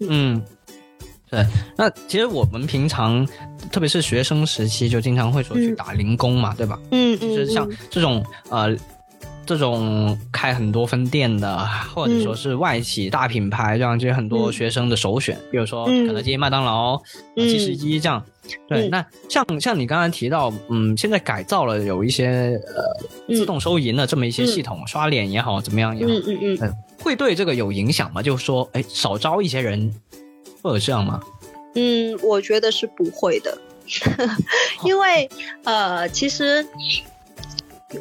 [0.00, 0.42] 嗯，
[1.30, 1.44] 对。
[1.76, 3.26] 那其实我们平常，
[3.70, 6.78] 特别是学生时期，就经常会说去嗯打零工嘛，对吧？
[6.90, 8.76] 嗯就是像这种呃。
[9.50, 11.58] 这种开很多分店的，
[11.92, 15.36] 或者说是外企大品牌，这样就很多嗯学生的首选。
[15.50, 16.94] 比如说嗯肯德基、麦当劳、
[17.34, 18.24] 嗯七十一这样。
[18.68, 22.84] 对，嗯那像像你刚才提到，嗯，现在改造了有一些呃
[23.26, 28.22] 嗯自动收银的这么一些系统，刷脸也好，怎么样也好，嗯嗯嗯，呃会对这个有影响吗？
[28.22, 29.92] 就是说，哎，少招一些人，
[30.62, 31.20] 会有这样吗？
[31.74, 33.58] 嗯，我觉得是不会的，
[34.86, 35.28] 因为
[35.64, 36.64] 呃，其实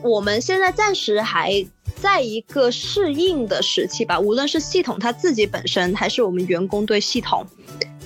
[0.03, 7.45] 我们现在暂时还在一个适应的时期吧，无论是系统它自己本身，还是我们员工对系统，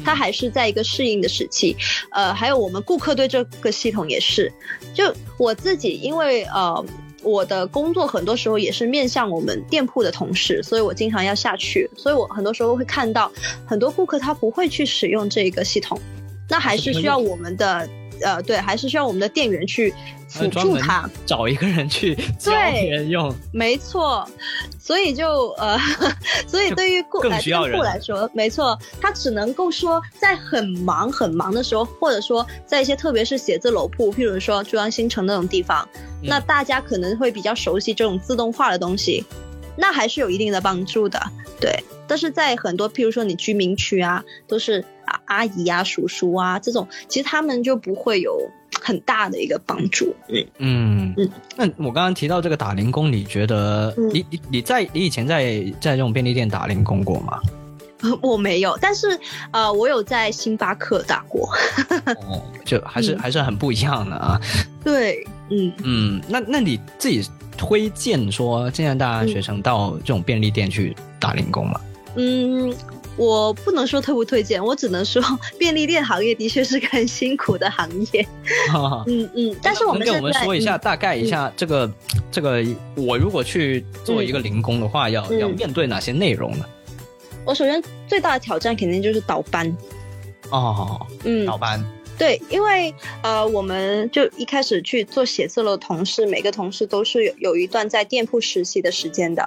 [0.04, 1.76] 它还是在一个适应的时期。
[2.12, 4.52] 呃，还有我们顾客对这个系统也是。
[4.94, 6.86] 就我自己，因为呃。
[7.26, 13.32] 我的工作很多时候也是面向我们店铺的同事，所以我经常要下去，所以我很多时候会看到
[13.66, 15.98] 很多顾客他不会去使用这个系统，
[16.50, 17.88] 那还是需要我们的
[18.24, 19.94] 呃对，还是需要我们的店员去
[20.28, 21.10] 辅助他。
[21.26, 22.82] 找一个人去教对。
[22.82, 24.28] 别人用，没错，
[24.80, 25.78] 所以就呃，
[26.48, 35.88] 所以对于顾更来需要人店铺来说，没错，他只能够说在很忙很忙的时候，或者说在一些特别是写字楼铺，譬如说珠江新城那种地方，
[36.22, 36.30] 嗯。
[36.30, 39.24] 那大家可能会比较熟悉这种自动化的东西，
[39.76, 41.20] 那还是有一定的帮助的，
[41.60, 41.72] 对。
[42.08, 48.38] 但是在很多譬如说你居民区啊，都是啊阿姨啊、叔叔啊这种，其实他们就不会有
[48.82, 50.46] 很大的一个帮助，嗯。
[50.60, 57.40] 嗯嗯那我刚刚提到这个打零工，你觉得嗯你你你在你以前在在这种便利店打零工过吗？
[58.22, 59.20] 我没有，但是
[59.52, 61.50] 呃，我有在星巴克打过。
[62.28, 64.40] 哦，就还是、嗯还是很不一样的啊。
[64.84, 67.26] 对，嗯嗯，那那你自己
[67.58, 71.80] 推荐说现在大学生到这种便利店去打零工吗？
[72.16, 72.72] 嗯，
[73.16, 75.22] 我不能说推不推荐，我只能说
[75.58, 78.28] 便利店行业的确是个很辛苦的行业。
[79.08, 81.92] 嗯嗯，但是我们跟我们说一下，嗯大概一下这个、
[82.32, 82.64] 这个，
[82.96, 86.66] 我如果去做一个零工的话，要嗯要面对哪些内容呢？
[87.46, 89.76] 我首先最大的挑战肯定就是倒班。
[90.50, 91.84] 哦，嗯，倒班，
[92.18, 99.44] 对，因为呃，我们就一开始去做写字楼的同事，每个同事都是有有一段在店铺实习的时间的。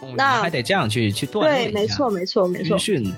[0.00, 3.02] 哦那还得这样去去锻炼对，没错，没错，没错军。
[3.02, 3.14] 训，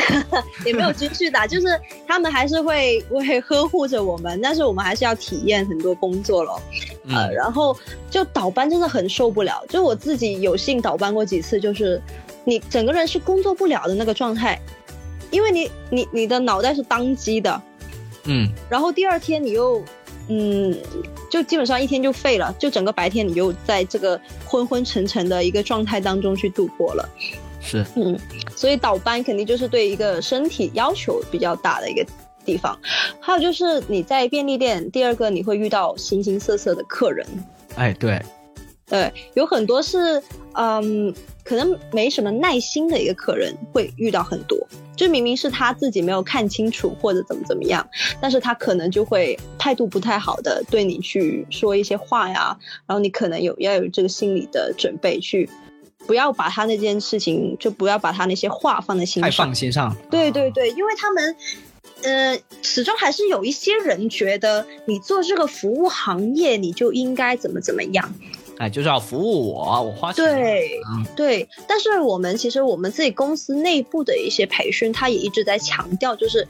[0.64, 1.66] 也没有军训的，就是
[2.08, 6.58] 他们还是会会呵护着我们，但是我们还是要体验很多工作咯。
[7.08, 7.76] 呃，嗯，然后
[8.10, 12.00] 就倒班真的很受不了，就我自己有幸倒班过几次，就是
[12.44, 14.60] 你整个人是工作不了的那个状态，
[15.30, 17.62] 因为你你你的脑袋是当机的，
[18.24, 19.82] 嗯，然后第二天你又
[20.28, 20.74] 嗯，
[21.30, 27.08] 就基本上一天就废了，就整个白天你又在这个昏昏沉沉的一个状态当中去度过了。
[27.60, 28.18] 是，嗯，
[28.54, 32.04] 所以倒班肯定就是对一个身体要求比较大的一个
[32.44, 32.78] 地方。
[33.20, 37.26] 还有就是你在便利店，第二个你会遇到形形色色的客人，
[37.74, 38.20] 哎，对，
[38.86, 44.58] 对，有很多是嗯，可能没什么耐心的一个客人会遇到很多。
[44.96, 47.86] 就明明是他自己没有看清楚或者怎么怎么样，
[48.20, 55.50] 但是他可能就会态度不太好的对你去说一些话呀，然后你可能有要有这个心理的准备去，
[56.06, 59.30] 不要把他那件事情，就不要把他那些话放在心太。
[59.32, 61.36] 放心上，对对对，因为他们，
[62.04, 68.14] 呃，始终还是有一些人觉得你做这个服务行业，你就应该怎么怎么样。
[68.58, 76.46] 哎，就是要服务我，我花钱，对嗯对，但是我们其实我们自己公司内部的一些培训，他也一直在强调，就是，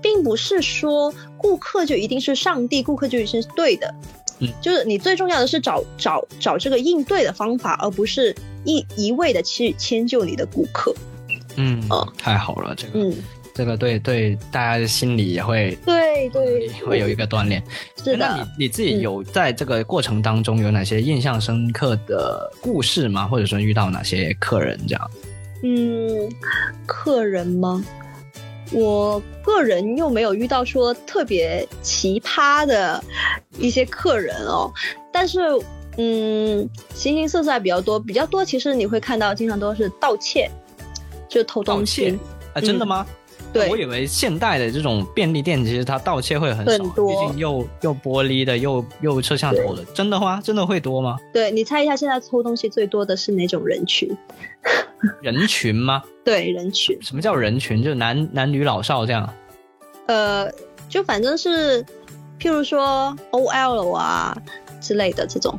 [0.00, 3.92] 并不是说顾客就一定是上帝，顾客就一定是对的。
[4.40, 8.32] 嗯就是你最重要的是找找找这个应对的方法，而不是
[8.64, 10.94] 一一味的去迁就你的顾客。
[11.56, 13.12] 嗯哦，太好了，这个嗯，
[13.58, 17.60] 这个对对，大家的心理也会对对，会有一个锻炼。
[18.04, 18.42] 是那你。
[18.56, 23.26] 你自己嗯有在这个过程当中有哪些印象深刻的故事吗？
[23.26, 25.10] 或者说遇到哪些客人这样？
[25.64, 26.30] 嗯，
[26.86, 27.84] 客人吗？
[28.70, 33.02] 我个人又没有遇到说特别奇葩的
[33.58, 34.72] 一些客人哦，
[35.12, 35.40] 但是
[35.96, 40.48] 嗯，形形色色还比较多，比较多其实你会看到经常都是盗窃，
[41.28, 42.18] 就偷盗东窃西，
[42.54, 43.04] 啊，真的吗？
[43.58, 50.40] 对我以为现代的这种便利店其实它盗窃会很少，毕竟又又玻璃的，又又摄像头的，真的吗？
[50.42, 51.16] 真的会多吗？
[51.32, 54.08] 对你猜一下，现在偷东西最多的是哪种人群？
[55.22, 56.02] 人群吗？
[56.24, 57.82] 对，人群，什么叫人群？
[57.82, 59.28] 就男男女老少这样。
[60.06, 60.50] 呃，
[60.88, 61.84] 就反正是，
[62.40, 64.36] 譬如说 OL 啊
[64.80, 65.58] 之类的这种。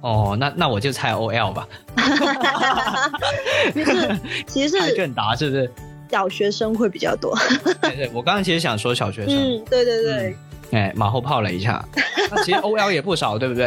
[0.00, 1.68] 哦，那那我就猜 OL 吧，
[3.72, 5.70] 其实其实是猜卷达是不是？
[6.12, 7.34] 小学生会比较多。
[7.80, 10.36] 对对，我刚刚其实想说小学生，嗯，对对对。
[10.72, 11.82] 哎，马后炮了一下。
[12.30, 13.66] 那其实 OL 也不少，对不对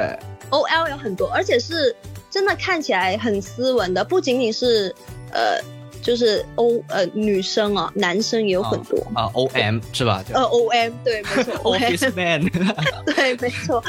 [0.51, 1.93] ？OL 有很多，而且是
[2.29, 4.93] 真的看起来很斯文的，不仅仅是
[5.31, 5.59] 呃，
[6.03, 8.97] 就是 O 呃女生啊，男生也有很多。
[9.15, 10.23] 啊，OM 是吧？
[10.27, 12.47] 就呃，OM 对，没错 Office Man。
[13.15, 13.83] 对，没错，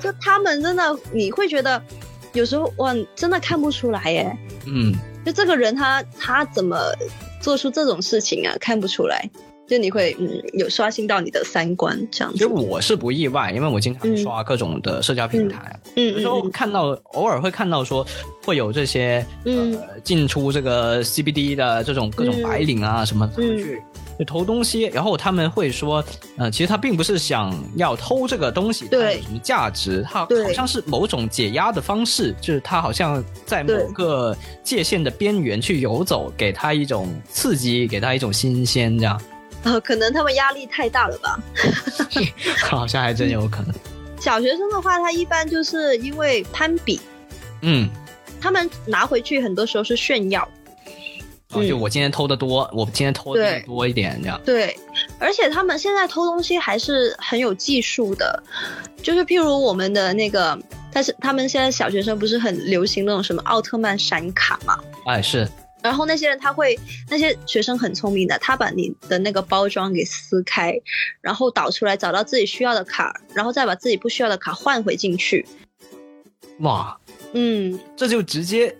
[0.00, 1.82] 就他们真的，你会觉得
[2.34, 4.36] 有时候哇，真的看不出来耶，
[4.66, 6.78] 嗯，就这个人他他怎么
[7.40, 9.28] 做出这种事情啊，看不出来，
[9.66, 12.38] 就你会嗯有刷新到你的三观这样子。
[12.38, 12.48] 其实。
[12.48, 14.16] 我是不意外，因为我经常嗯。
[14.16, 16.12] 刷各种的社交平台，嗯。
[16.12, 18.06] 有时候嗯看到偶尔会看到说
[18.44, 19.74] 会有这些嗯。
[19.74, 22.42] 呃进出这个 CBD 的这种各种嗯。
[22.42, 23.58] 白领啊什么，他们嗯。
[23.58, 23.82] 去
[24.18, 26.04] 去偷东西，然后他们会说，
[26.36, 39.20] 呃，其实他并不是想要偷这个东西，它对有什么价值，他好像是某种解压的方式，就是他好像在某个界限的边缘去游走，给他一种刺激，给他一种新鲜，这样
[39.64, 41.40] 呃，可能他们压力太大了吧。
[42.68, 43.74] 好像还真有可能，
[44.20, 47.00] 小学生的话，他一般就是因为攀比，
[47.62, 47.88] 嗯。
[48.40, 50.46] 他们拿回去很多时候是炫耀。
[51.54, 54.40] 哦，就嗯我今天偷的多，我今天偷的多一点，这样。
[54.44, 54.76] 对，
[55.18, 58.42] 而且他们现在偷东西还是很有技术的，
[59.02, 60.58] 就是譬如我们的那个，
[60.92, 64.78] 但是他们现在小学生不是很流行那种什么奥特曼闪卡嘛？
[65.06, 65.48] 哎，是，
[65.82, 70.74] 然后那些人他会，那些学生很聪明的，他把你的那个包装给撕开，
[71.20, 75.46] 然后导出来找到自己需要的卡，然后再把自己不需要的卡换回进去。
[76.60, 76.96] 哇，
[77.32, 78.74] 嗯，这就直接，这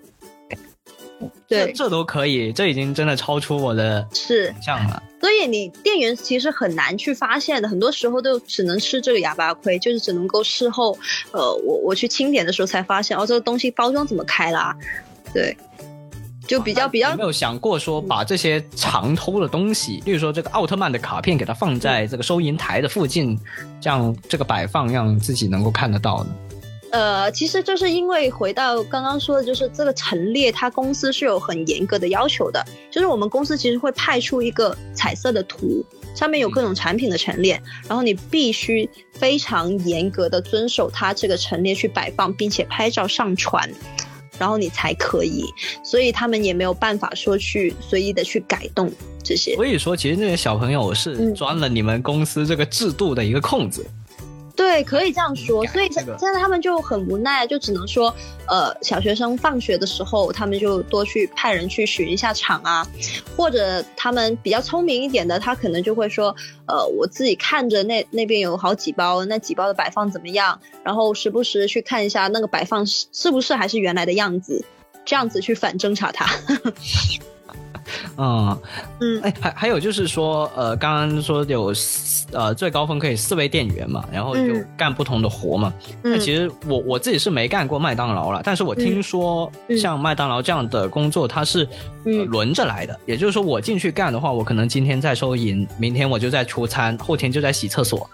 [1.47, 4.53] 对，这都可以，这已经真的超出我的是。
[4.61, 5.03] 想象了。
[5.21, 10.99] 所以你店员其实很难去发现的，很多时候都只能吃这个哑巴亏，就是只能够事后，
[11.33, 14.77] 呃，我我去清点的时候才发现，哦，这个东西包装怎么开啦？
[15.33, 15.57] 对，
[16.47, 23.39] 就比较比较有没有想过说把这些常偷的东西，例如说这个奥特曼的卡片，给它放在这个收银台的附近，
[23.81, 26.31] 这样这个摆放让自己能够看得到呢？
[26.95, 32.65] 呃，其实就是因为回到刚刚说的，就是这个陈列，他公司是有很严格的要求的。
[32.89, 43.69] 就是我们公司其实会派出一个彩色的图，上面有各种产品的陈列，然后你必须非常严格的遵守它这个陈列去摆放，并且拍照上传，
[44.39, 45.45] 然后你才可以。
[45.83, 48.89] 所以他们也没有办法说去随意的去改动
[49.25, 49.57] 这些。
[49.57, 53.85] 所以说，其实那些小朋友是嗯钻了你们公司这个制度的一个空子。
[54.57, 55.67] 对，可以这样说。
[55.67, 58.15] 所以这个现在他们就很无奈，就只能说，
[58.47, 62.87] 呃，小学生放学的时候，他们就多去派人去巡一下场啊，
[63.37, 66.35] 或者他们比较聪明一点的，他可能就会说，
[66.67, 74.65] 呃，我自己看着那那边有好几包，那几包的摆放怎么样，然后时不时去看一下那个摆放是是不是还是原来的样子，
[75.05, 76.31] 这样子去反侦查它。
[78.17, 78.59] 嗯，
[79.01, 81.73] 嗯哎，还还有就是说，呃，刚刚说有
[82.33, 85.73] 呃最高峰可以四位店员嘛，然后就嗯干不同的活嘛。
[86.03, 91.69] 那嗯其实我我自己是没干过麦当劳了，但是我听说嗯像麦当劳这样的工作，它是、
[92.05, 98.09] 轮着来的，也就是说我进去干的话，我可能今天在收银，明天我就在出餐，后天就在洗厕所，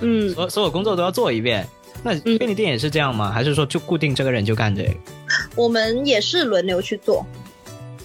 [0.00, 1.66] 嗯，所所有工作都要做一遍。
[2.02, 3.30] 那嗯便利店也是这样吗？
[3.30, 4.94] 还是说就固定这个人就干这个？
[5.54, 7.26] 我们也是轮流去做。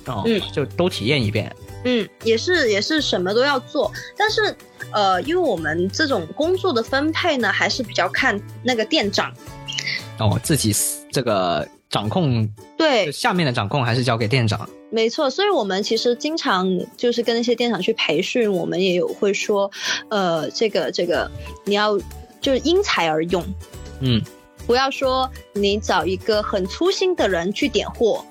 [0.08, 1.54] 哦，嗯就都体验一遍。
[1.84, 4.56] 嗯，也是也是什么都要做，但是
[4.92, 9.32] 呃，因为我们这种工作的分配呢，还是比较看那个店长。
[10.18, 10.74] 哦，自己
[11.12, 14.68] 这个掌控，对，下面的掌控还是交给店长。
[14.90, 19.70] 没错，所以我们其实经常就是跟那些店长去培训，我们也有会说，
[20.10, 21.30] 呃，这个这个
[21.66, 22.00] 你要
[22.40, 23.44] 就是因材而用，
[24.00, 24.22] 嗯，
[24.66, 28.26] 不要说你找一个很粗心的人去点货，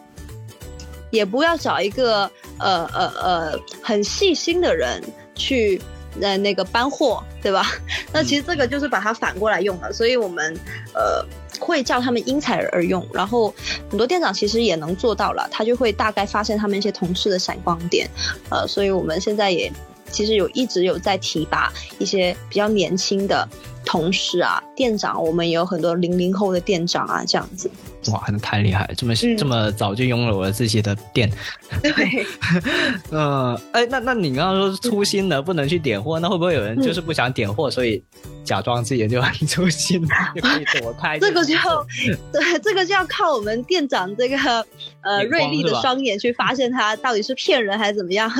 [1.14, 5.00] 也不要找一个呃呃呃很细心的人
[5.36, 5.80] 去
[6.20, 7.64] 呃那个搬货，对吧？
[8.12, 10.54] 那其实这个就是把它反过来用了，所以我们
[10.92, 11.24] 呃
[11.60, 13.54] 会叫他们因材而用，然后
[13.88, 18.10] 很多店长其实也能做到了，他就会大概发现他们一些同事的闪光点，
[18.50, 19.72] 呃，所以我们现在也
[20.10, 23.48] 其实有一直有在提拔一些比较年轻的
[23.84, 27.70] 同事啊，店长，我们也有很多零零后的店长啊，这样子。
[28.12, 28.90] 哇，那太厉害！
[28.96, 29.36] 这么、嗯。
[29.36, 31.30] 这么早就拥有了自己的店，
[31.82, 32.26] 对，
[33.10, 38.02] 嗯，哎，那那你刚刚说粗心的不能去点货，那会不会有人就是不想点货，所以
[38.44, 40.00] 假装自己就很粗心，
[40.34, 41.54] 就可以躲开这个就
[42.32, 44.36] 对，这个就要靠我们店长这个
[45.02, 48.30] 呃锐利的双眼去发现他到底是骗人还是怎么样，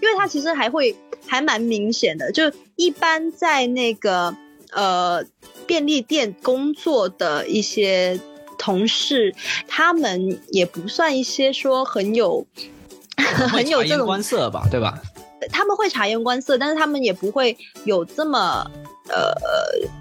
[0.00, 0.94] 因为他其实还会
[1.26, 4.34] 还蛮明显的，就一般在那个
[4.72, 5.24] 呃
[5.66, 8.18] 便利店工作的一些
[8.58, 9.34] 同事，
[9.66, 12.46] 他们也不算一些说很有
[13.16, 15.00] 很有这种观色吧，对吧？
[15.50, 18.68] 他们会察言观色，但是他们也不会有这么
[19.08, 19.32] 呃，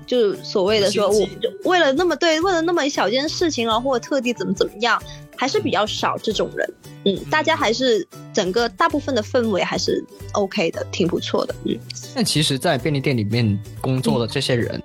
[0.06, 1.28] 就所谓的说，我
[1.64, 5.02] 为了那么对，为了那么一小件事情啊，或者特地怎么怎么样，
[5.38, 6.74] 还是比较少这种人。
[7.06, 10.04] 嗯，大家还是整个大部分的氛围还是
[10.34, 11.56] OK 的，挺不错的。
[11.66, 11.80] 嗯
[12.16, 14.82] 那其实，在便利店里面工作的这些人，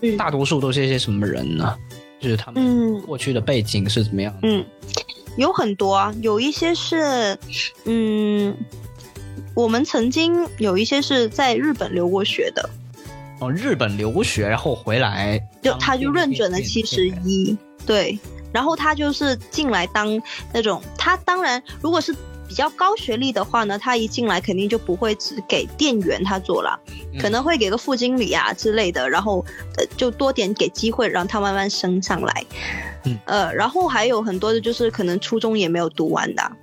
[0.00, 1.76] 嗯大多数都是一些什么人呢？
[2.20, 4.48] 就是他们嗯过去的背景是怎么样的？
[4.48, 4.64] 嗯，
[5.36, 7.38] 有很多啊，有一些是
[7.84, 8.56] 嗯。
[9.54, 12.68] 我们曾经有一些是在日本留过学的，
[13.40, 17.56] 哦，日本留学，然后回来就他就认准了七十一，
[17.86, 18.18] 对，
[18.52, 20.20] 然后他就是进来当
[20.52, 22.14] 那种，他当然如果是
[22.48, 26.78] 比较高学历的话呢，他一进来肯定就不会只给店员他做了，
[27.12, 27.20] 嗯。
[27.20, 29.44] 可能会给个副经理啊之类的，然后
[29.76, 32.44] 呃就多点给机会让他慢慢升上来，
[33.04, 33.18] 嗯。
[33.26, 36.42] 呃，然后还有很多的就是可能初中也没有读完的。
[36.42, 36.56] 啊。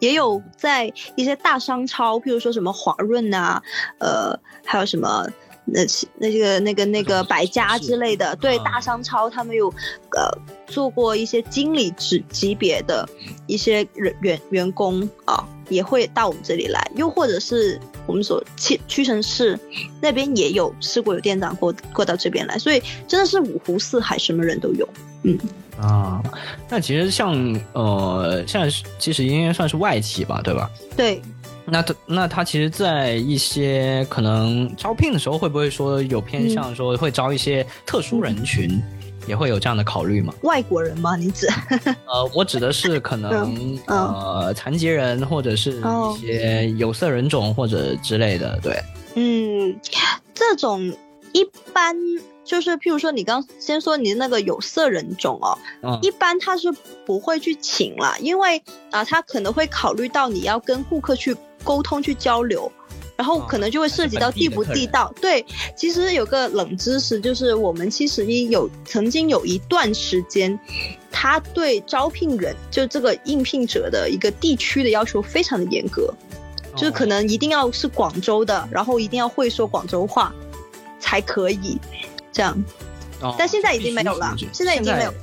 [0.00, 3.62] 也有在一些大商超，譬如说什么华润啊，
[3.98, 5.26] 呃，还有什么
[5.64, 5.80] 那
[6.18, 9.68] 那个那个那个百家之类的，对，啊大商超他们有
[10.16, 10.30] 呃
[10.66, 13.08] 做过一些经理职级别的
[13.46, 19.58] 一些人员员工啊，也会到我们这里来，又或者是我们所屈屈臣氏
[20.02, 24.88] 那边也有试过有店长过过到这边来，所以真的是五湖四海，什么人都有。
[25.22, 25.38] 嗯
[25.80, 26.22] 啊。
[26.68, 27.34] 那其实像
[27.72, 30.70] 呃，现在是其实应该算是外企吧，对吧？
[30.96, 31.22] 对，
[31.66, 38.82] 那他那他其实，在一些可能招聘的时候，会不会说有偏向说会招一些特殊人群，
[39.26, 40.34] 也会有这样的考虑吗？
[40.42, 41.16] 外国人吗？
[41.16, 41.48] 你指？
[42.06, 48.78] 呃，我指的是可 能嗯呃残疾人，或者是哦一些有色人种或者之类的，对。
[49.14, 49.78] 嗯，
[50.34, 50.92] 这种
[51.32, 51.96] 一般
[52.44, 56.70] 就是，譬如说你刚先说你的那个有色人种哦，嗯一般他是
[57.06, 61.34] 不会去请啦，因为啊、他可能会考虑到你要跟顾客去
[61.64, 62.70] 沟通、去交流。
[63.16, 65.12] 然后哦可能就会涉及到地不地道。
[65.20, 65.46] 对，
[65.76, 70.58] 其实有个冷知识，就是我们七十一有曾经有一段时间，
[71.12, 76.12] 他对招聘人就这个应聘者的一个地区的要求非常的严格，
[76.74, 80.34] 就是可能一定要是广州的，然后一定要会说广州话
[80.98, 81.78] 才可以
[82.32, 82.52] 这样。
[83.20, 85.14] 哦但现在已经没有了现在已经没有，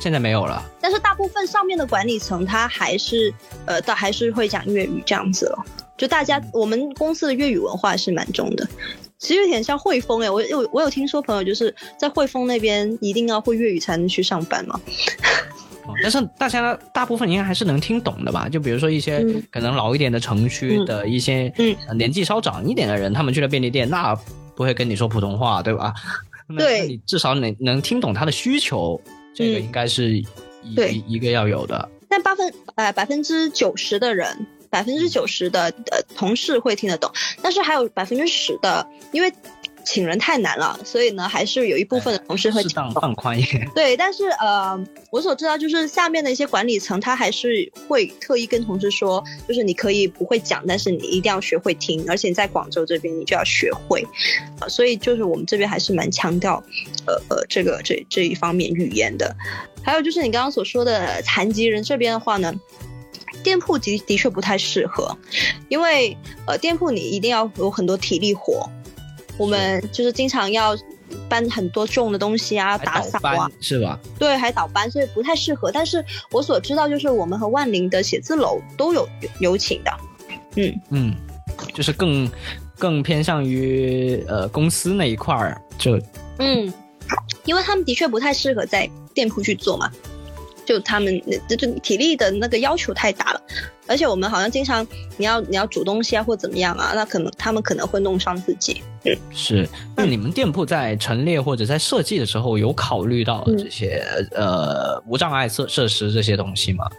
[0.00, 0.62] 现在没有了。
[0.80, 3.32] 但是大部分上面的管理层他还是
[3.66, 5.64] 呃，他还是会讲粤语这样子了。
[5.96, 8.68] 就大家我们公司的粤语文化是蛮重的，
[9.18, 14.78] 其实有点像汇丰哎，我有我有听说朋友就是在汇丰那边一定要会粤语才能去上班嘛。
[15.86, 18.48] 哦但是大家大部分应该还是能听懂的吧？
[18.48, 24.14] 就比如说一些嗯可能老一点的城区的一些嗯呃年纪稍长一点的人，他们去了便利店，那
[24.54, 25.94] 不会跟你说普通话，对吧？
[26.58, 29.00] 对你至少能能听懂他的需求，
[29.36, 29.62] 这个嗯。
[29.62, 30.26] 应该是一
[31.06, 31.88] 一个要有的。
[32.08, 37.12] 但八分呃百分之九十的人，百分之九十的呃同事会听得懂，
[37.42, 39.32] 但是还有百分之十的，因为
[39.86, 42.92] 请人太难了，所以呢，还是有一部分的同事会适当。
[42.92, 43.66] 放宽一点。
[43.74, 44.78] 对，但是呃，
[45.10, 54.04] 我所知道就是下面的一些管理层，他还是会特意跟同事说，就是你可以不会讲，但是你一定要学会听，而且你在广州这边你就要学会，
[54.60, 56.62] 呃，所以就是我们这边还是蛮强调，
[57.06, 59.34] 呃呃，这个这这一方面语言的。
[59.84, 62.52] 还有就是你刚刚所说的残疾人这边的话呢。
[63.44, 65.16] 店铺的的确不太适合，
[65.68, 66.16] 因为
[66.48, 68.68] 呃，店铺你一定要有很多体力活，
[69.38, 70.76] 我们就是经常要
[71.28, 73.98] 搬很多重的东西啊，打扫啊，是吧？
[74.18, 75.70] 对，还倒班，所以不太适合。
[75.70, 79.08] 但是我所知道，就是我们和万宁的写字楼都有
[79.40, 79.90] 有请的。
[80.56, 81.14] 嗯嗯，
[81.74, 82.30] 就是更
[82.78, 86.00] 更偏向于呃公司那一块儿，就
[86.38, 86.72] 嗯，
[87.44, 89.90] 因为他们的确不太适合在店铺去做嘛，
[90.66, 93.40] 就他们这就体力的那个要求太大了，
[93.86, 94.86] 而且我们好像经常
[95.16, 98.82] 你要你要煮东西啊或怎么样啊，那可能他们可能会弄伤自己。
[99.04, 99.68] 嗯，是。
[99.94, 106.90] 那你们店铺在陈列或者在设计的时候，有考虑到这些、呃无障碍设设施这些东西吗？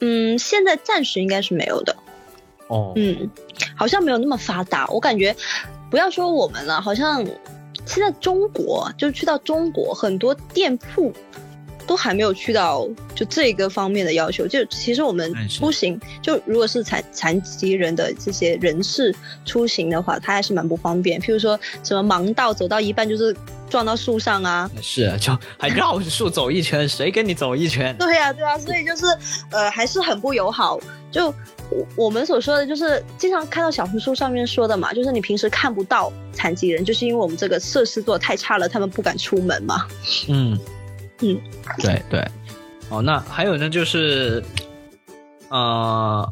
[0.00, 1.96] 嗯，现在暂时应该是没有的。
[2.66, 3.30] 哦，嗯，
[3.76, 4.86] 好像没有那么发达。
[4.88, 5.34] 我感觉，
[5.90, 7.24] 不要说我们了，好像
[7.86, 11.12] 现在中国就是去到中国很多店铺
[11.90, 14.46] 都还没有去到就这个方面的要求。
[14.46, 19.12] 就其实我们出行，就如果是残残疾人的这些人士
[19.44, 21.20] 出行的话，他还是蛮不方便。
[21.20, 23.36] 譬如说什么盲道走到一半就是
[23.68, 27.92] 撞到树上啊，是啊，就还绕着树走一圈，谁跟你走一圈？
[27.98, 29.04] 对呀、对呀、所以就是
[29.50, 30.78] 呃，还是很不友好。
[31.10, 31.26] 就
[31.70, 39.88] 我我们所说的，就是经常看到小红书上面说的嘛，就是你平时看不到残疾人，就是因为我们这个设施做的太差了，他们不敢出门嘛。
[40.28, 40.56] 嗯
[41.20, 41.40] 嗯，
[41.78, 42.26] 对对。
[42.88, 44.42] 哦，那还有呢，就是，
[45.48, 46.28] 呃，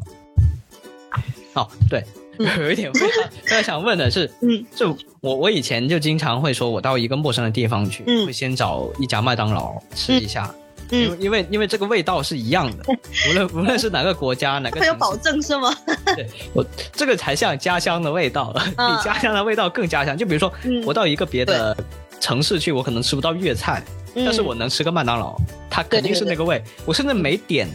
[1.53, 2.03] 哦，对，
[2.57, 4.65] 有一点非常非常想问的是，嗯。
[4.75, 8.25] 就我我以前就经常会说，我到一个陌生的地方去，嗯。
[8.25, 10.53] 会先找一家麦当劳吃一下，
[10.91, 12.83] 因为嗯，因为因为这个味道是一样的，
[13.29, 15.73] 无论无论是哪个国家哪个会有保，证是吗？
[16.15, 20.17] 对我这个才像家乡的味道，嗯比家乡的味道更家乡。
[20.17, 20.83] 就比如说，嗯。
[20.85, 21.75] 我到一个别的
[22.19, 23.83] 城市去，我可能吃不到粤菜，
[24.15, 25.35] 但是我能吃个麦当劳，
[25.69, 26.61] 它肯定是那个味。
[26.85, 27.67] 我甚至没点，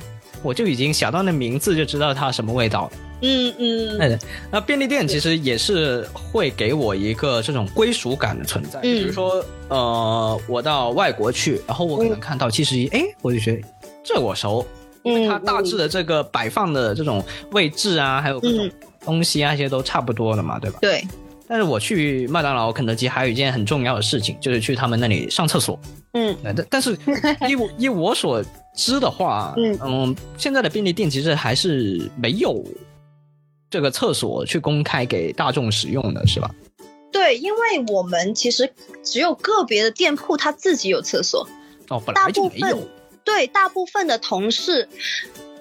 [0.43, 2.91] 我就已经想到那名字就知道它什么味道了。
[3.23, 4.19] 嗯嗯哎，
[4.51, 8.81] 那便利店其实也是会给我一个这种归属感的存在。
[8.81, 13.63] 嗯比如说，呃，我到外国去，然后我可能看到七十一，哎，我就觉得
[14.03, 14.67] 这我熟，
[15.05, 18.73] 因为它大致的这个摆放的这种位置啊，还有各种嗯
[19.05, 20.79] 东西啊，这些都差不多的嘛，对吧？
[20.83, 21.03] 对，
[21.47, 25.79] 但是我去麦当劳、肯德基还有一件很重要的事情，就是去他们那里上厕所。
[26.15, 26.97] 嗯呃但但是
[27.49, 28.43] 依我依我所
[28.77, 32.65] 知的话，嗯现在的便利店其实还是没有
[33.69, 36.51] 这个厕所去公开给大众使用的，是吧？
[37.13, 38.73] 对，因为我们其实
[39.05, 41.49] 只有个别的店铺他自己有厕所，
[41.89, 42.79] 哦，本来就没有。
[43.25, 44.87] 对大部分的同事，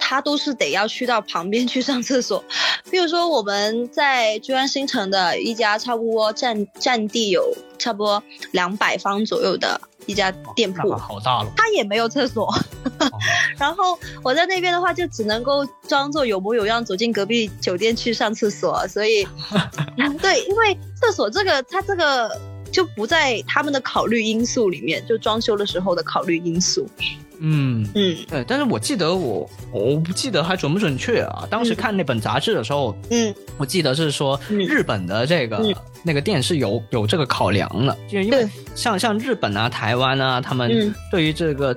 [0.05, 2.43] 他都是得要去到旁边去上厕所。
[2.91, 11.51] 比如说我们在居安新城的一家差不多占占地有差不多两百方左右的一家店铺那，好大了。
[11.55, 12.47] 他也没有厕所。
[12.47, 12.53] 哦
[13.57, 18.85] 然后我在那边的话，就只能够装作有模有样走进隔壁酒店去上厕所。
[18.89, 19.25] 所以，
[20.21, 22.37] 对，因为厕所这个，他这个
[22.71, 26.85] 就不在他们的考虑因素里面，就装修的时候的考虑因素。
[27.43, 28.17] 嗯，嗯。
[28.29, 28.43] 对。
[28.47, 31.45] 但是我记得我我不记得还准不准确啊。
[31.49, 33.33] 当时嗯看那本杂志的时候，嗯。
[33.57, 34.59] 我记得是说嗯。
[34.59, 35.75] 日本的这个、嗯。
[36.03, 40.95] 那个店是有有这个考量的，就是因为像像日本啊、台湾啊，他们嗯。
[41.11, 41.75] 对于这个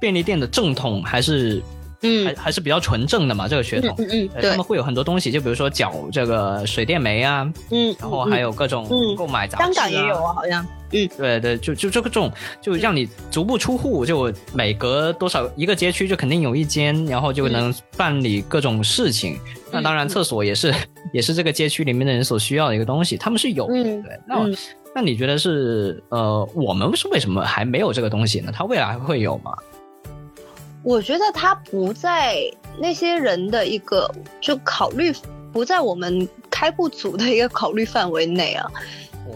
[0.00, 1.62] 便利店的正统还是、
[2.00, 2.26] 还嗯。
[2.26, 3.94] 还还是比较纯正的嘛，这个血统。
[3.98, 9.16] 嗯嗯他们，会有很多东西，就比如说缴这个水电煤啊，嗯，然后还有各种嗯。
[9.16, 9.66] 购买杂志、啊。
[9.66, 10.66] 香港也有啊，好像。
[10.90, 19.38] 对对，就就这个种，就让你足不出户，就每隔多少一个街区就肯定有一间，然后就能办理各种事情。
[19.70, 20.74] 那当然，嗯厕所也是
[21.12, 23.74] 也是这个街区里面的人所需要的一个东西，他们是有的。
[23.74, 24.56] 嗯对，那、嗯
[24.94, 28.50] 那你觉得是呃，我们是为什么还没有这个东西呢？
[28.52, 29.52] 它未来还会有吗？
[30.82, 32.36] 我觉得他不在
[32.80, 34.10] 那些人的一个
[34.40, 35.12] 就考虑，
[35.52, 38.66] 不在我们开户组的一个考虑范围内啊。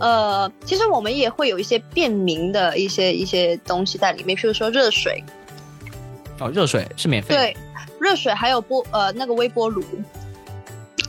[0.00, 5.22] 呃，其实我们也会有一些便民的一些一些东西在里面，譬如说热水，
[6.40, 7.40] 哦，热水是免费的。
[7.40, 7.56] 对，
[8.00, 9.82] 热水还有波呃那个微波炉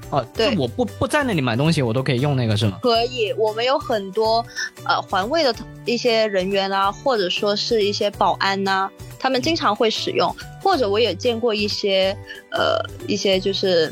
[0.10, 2.78] 哦，对我不不在那里买东西，我都可以用那个是吗？
[2.84, 3.34] 可以。
[3.34, 4.46] 我们有很多
[4.86, 5.56] 呃环卫的
[5.86, 12.16] 一些人员啊，或者说是一些保安呐、他们经常会使用，或者我也见过一些
[12.52, 13.92] 呃一些就是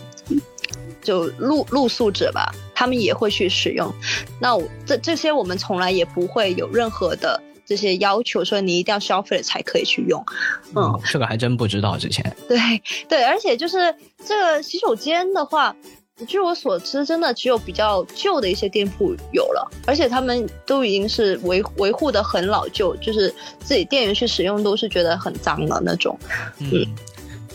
[1.04, 3.94] 就露露宿者吧，他们也会去使用。
[4.40, 10.24] 那我这这些我们从来也不会有任何的这些要求，说你一定要消费了才可以去用。
[10.76, 12.36] 嗯哦，这个还真不知道之前。
[12.48, 12.58] 对
[13.08, 13.96] 对，而且就是
[14.26, 15.76] 这个洗手间的话，
[16.28, 26.18] 据我所知，真的只有比较旧的一些店铺有了，而且他们都已经是维维护的很老旧，就是自己店员去使用都是觉得很脏的那种。
[26.60, 26.86] 嗯，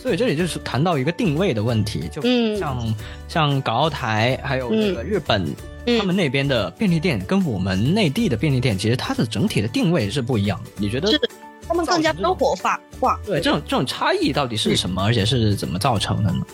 [0.07, 2.95] 所以这里就是谈到一个定位的问题，就嗯像、
[3.27, 5.45] 像港澳台还有这个日本。
[5.45, 10.71] 嗯他们那边的便利店跟我们内地的便利店，其实它的整体的定位是不一样的。
[10.79, 11.21] 你觉得是
[11.69, 13.21] 他们更加生活化化。
[13.25, 16.45] 对这种这种差异到底是什么，而且是怎么造成的呢？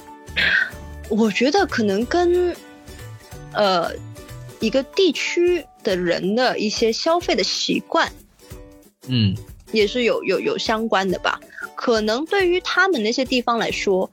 [1.09, 2.55] 我觉得可能跟
[3.55, 3.91] 呃
[4.61, 8.13] 一个地区的人的一些消费的习惯
[9.09, 9.35] 嗯，
[9.73, 11.41] 也是有有有相关的吧。
[11.83, 14.09] 可能对于他们那些地方来说，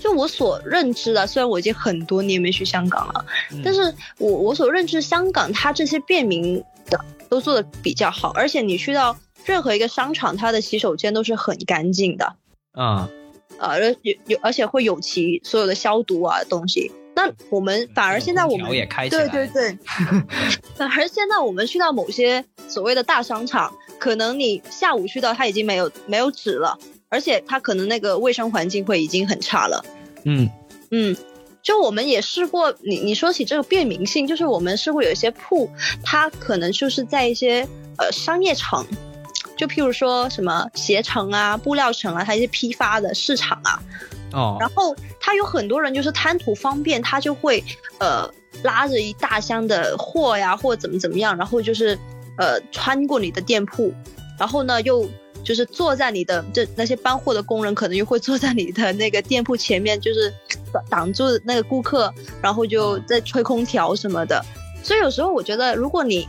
[0.00, 6.60] 就我所认知的，虽然我已经很多年没去香港了，嗯但是我我所认知香港它这些便民
[6.90, 6.98] 的
[7.28, 12.34] 都做的比较好，而且你去到任何一个商场，它的洗手间都是很干净的。
[12.72, 13.08] 啊、
[13.58, 16.90] 呃，有有，而且会有其所有的消毒啊东西。
[17.14, 18.68] 那我们反而现在我们
[19.08, 19.78] 对对对，
[20.74, 26.76] 反而现在我们去到某些所谓的大商场，可能你下午去到它已经没有没有纸了，
[27.12, 29.84] 而且他可能那个卫生环境会已经很差了。
[30.24, 30.48] 嗯
[30.90, 31.14] 嗯，
[31.62, 35.70] 就我们也试过，你你说起这个便民性，就是我们试过有一些铺，
[36.02, 38.82] 它可能就是在一些呃商业城，
[39.58, 43.82] 就譬如说什么鞋城啊、布料城啊，它一些批发的市场啊，
[44.32, 47.62] 哦然后他有很多人就是贪图方便，他就会
[47.98, 48.26] 呃
[48.62, 51.98] 拉着一大箱的货呀，或怎么怎么样，然后就是
[52.38, 53.92] 呃穿过你的店铺，
[54.38, 55.06] 然后呢又
[55.42, 60.32] 就是坐在你的这那些搬货的工人可能又会坐在你的那个店铺前面，就是
[60.72, 64.44] 挡挡住那个顾客，然后就在吹空调什么的。
[64.82, 66.26] 所以有时候我觉得，如果你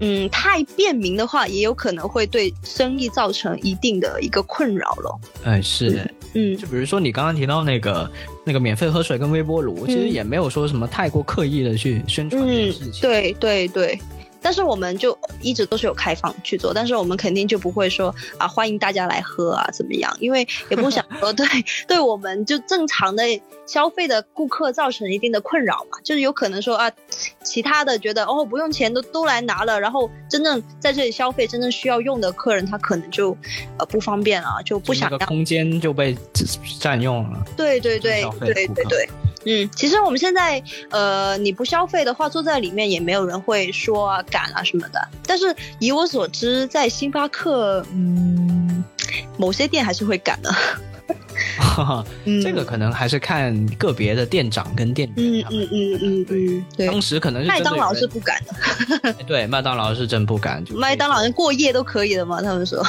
[0.00, 5.20] 嗯太便民的话，也有可能会对生意造成一定的一个困扰了。
[5.44, 8.10] 哎是，嗯就比如说你刚刚提到那个
[8.44, 13.98] 那个免费喝水跟微波炉，其实也没有说什么太过刻意的去宣传这件嗯事情。，对对对。
[14.42, 21.46] 但是我们就一直都是有开放去做，但是我们肯定就不会说啊欢迎大家来喝啊怎么样，因为也不想说对
[21.86, 23.22] 对我们就正常的
[23.66, 26.90] 消费的顾客造成一定的困扰嘛，就是有可能说啊
[27.42, 33.36] 其他的觉得哦不用钱都都来拿了，然后真正在这里消费真正需要用的客人他可能就
[33.78, 36.16] 呃不方便啊，就不不想空间就被
[36.80, 37.44] 占用了。
[37.56, 39.08] 对对对对对对，
[39.44, 45.08] 嗯，其实我们现在呃，你不消费的话，坐在里面也没有人会说啊、赶啊什么的。
[45.26, 48.84] 但是以我所知，在星巴克，嗯，
[49.36, 50.54] 某些店还是会赶的。
[52.24, 55.16] 嗯，这个可能还是看个别的店长跟店员。
[55.16, 56.86] 嗯嗯嗯嗯嗯，对。
[56.86, 58.52] 当时可能是麦当劳是不敢的，
[59.10, 62.84] 哎 对麦当劳是真不敢，麦当劳人过夜都可以的嘛，他们说。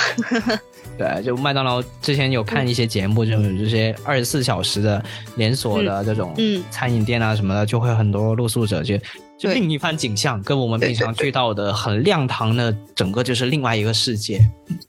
[0.98, 5.04] 对，就麦当劳之前有看一些节目，就是这些二十四小时的
[5.36, 6.64] 连锁的这种嗯。
[6.70, 8.98] 餐饮店啊什么的，就会很多露宿者就
[9.38, 11.26] 就另一番景象，跟我们平常对对。
[11.26, 14.40] 去到的很亮堂的整个就是另外一个世界。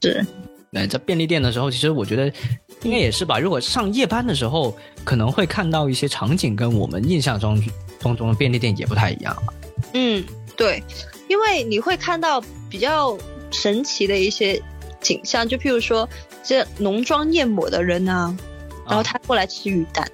[0.03, 0.25] 是，
[0.71, 2.27] 对，在便利店的时候，其实我觉得
[2.83, 3.39] 应该也是吧。
[3.39, 7.63] 如果上夜班的时候，可能会看到一些场景跟我们印象中
[8.01, 9.37] 当中的便利店也不太一样。
[9.95, 10.23] 嗯，
[10.57, 10.83] 对，
[11.29, 13.17] 因为你会看到比较
[13.51, 14.61] 神奇的一些
[15.05, 16.09] 景象，就譬如说
[16.43, 18.35] 这浓妆艳抹的人啊，
[18.89, 20.11] 然后他过来吃鱼蛋，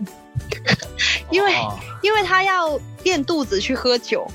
[1.31, 4.27] 因为哦因为他要垫肚子去喝酒，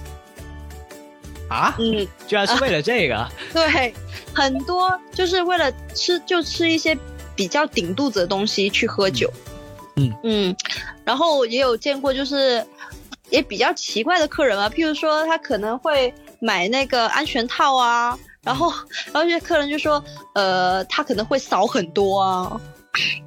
[1.49, 3.93] 啊，嗯，居然是为了这个， 对，
[4.33, 6.97] 很多就是为了吃就吃一些
[7.35, 9.29] 比较顶肚子的东西去喝酒，
[9.97, 10.13] 嗯。
[10.23, 10.55] 嗯，
[11.03, 12.65] 然后也有见过就是
[13.29, 18.17] 也比较奇怪的客人啊，譬如说他可能会买那个安全套啊。
[18.45, 18.71] 然后，
[19.11, 20.01] 然后这些客人就说，
[20.33, 22.61] 呃，他可能会少很多啊，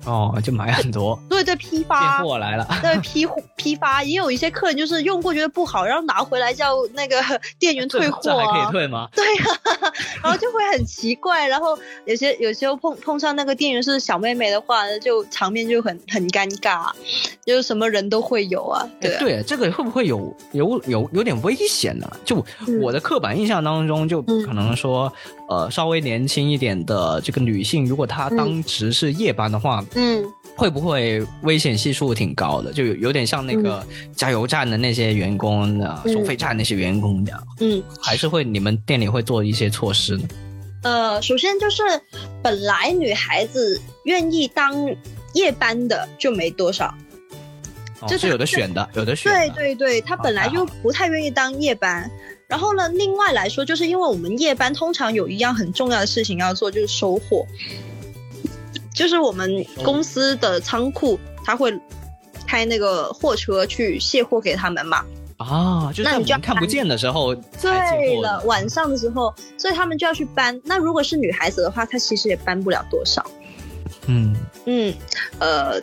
[0.04, 2.66] 哦，就买很多，对对，批进发，货来了。
[2.82, 7.20] 对批货批发，也有一些客人就是用过觉得不好，然后拿回来叫那个
[7.58, 9.08] 店员退货、啊，这还可以退吗？
[9.14, 9.44] 对呀、
[10.22, 16.90] 然后就会很奇怪，然后有些有时候碰碰上那个店员是小妹妹的话，就场面就很很尴尬，
[17.44, 22.10] 就是什么人都会有啊，对啊对，这个会不会有有有有点危险呢？
[22.24, 25.12] 就嗯我的刻板印象当中，就嗯可能说，
[25.48, 30.22] 呃，稍微年轻一点的这个女性，如果她当值是夜班的话，嗯
[30.54, 32.72] 会不会危险系数挺高的？
[32.72, 33.82] 就有有点像那个
[34.14, 40.28] 加油站的那些员工啊，嗯收费站那些员工这样，嗯，还是会你们店里会做一些措施呢？
[40.82, 41.82] 呃，首先就是
[42.42, 44.74] 本来女孩子愿意当
[45.32, 46.94] 夜班的就没多少，
[48.00, 49.54] 哦，就是有的选的，有的选对的。
[49.54, 52.10] 对对，她本来就不太愿意当夜班。
[52.48, 57.46] 然后呢，另外来说，就是因为我们夜班通常有一样很重要的事情要做，就是收货。
[58.94, 61.72] 就是我们公司的仓库，他会
[62.46, 65.04] 开那个货车去卸货给他们嘛。
[65.36, 70.58] 啊，就是在看不见的时候对了，晚上的时候，所以他们就要去搬。
[70.64, 73.24] 那如果是女孩子的话，她其实也搬不了多少。
[74.06, 74.34] 嗯，
[74.64, 74.92] 嗯，
[75.38, 75.80] 呃，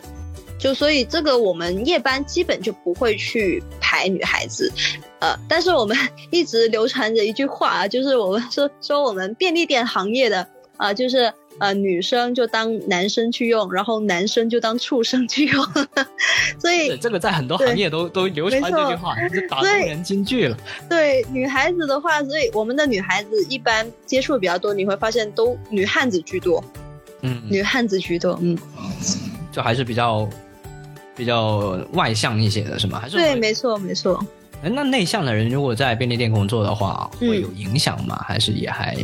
[0.66, 4.68] 就所以这个我们夜班基本就不会去排女孩子，
[5.20, 5.96] 呃，但是我们
[6.32, 10.40] 一直流传着一句话啊，就是我们说说我们便利店行业的
[10.76, 15.64] 啊、呃就是呃女生就当男生去用，然后男生就当畜生去用，
[16.58, 20.56] 所以这个在很多行业都都流传这句话，就打动人金句了。
[20.90, 26.64] 对女孩子的话，所以我们的女孩子一般接触比较多，你会发现都女汉子居多，
[27.20, 28.58] 嗯，女汉子居多，嗯，
[29.52, 30.28] 就还是比较
[31.16, 33.00] 比较外向一些的，是吗？
[33.00, 34.24] 还是对，没错没错。
[34.62, 38.22] 哎那内向的人如果在便利店工作的话，嗯会有影响吗？
[38.26, 38.96] 还是也还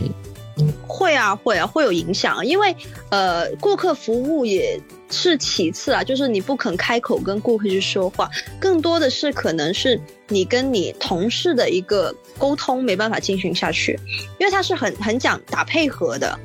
[0.86, 2.74] 会啊，会啊，会有影响啊，因为
[3.10, 13.98] 呃，顾客服务也是其次啊，就是你不肯开口跟顾客去说话，更多的是可能是你跟你同事的一个沟通没办法进行下去，
[14.38, 16.38] 因为他是很很讲打配合的，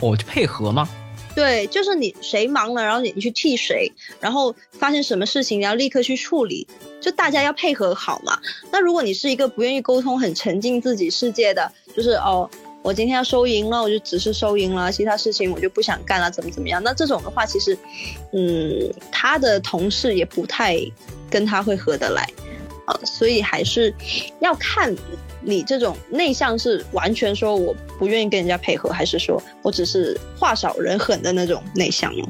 [0.00, 0.88] 哦配合吗？
[1.34, 6.66] 对，就是你谁忙了，然后你你去替谁，然后发生什么事情，你要立刻去处理，
[7.00, 8.38] 就大家要配合好嘛。
[8.72, 12.50] 那如果你是一个不愿意沟通、很沉浸自己世界的，就是哦，
[12.82, 16.82] 我今天要收银了，我就只是收银了，其他事情我就不想干了，怎么怎么样？
[16.82, 17.78] 那这种的话，其实，
[18.32, 20.78] 嗯，他的同事也不太
[21.30, 22.28] 跟他会合得来，
[22.86, 23.94] 啊、所以还是
[24.40, 24.94] 要看
[25.42, 32.24] 你这种内向是完全说我不愿意跟人家配合，还是说我只是话少人狠的那种内向呢？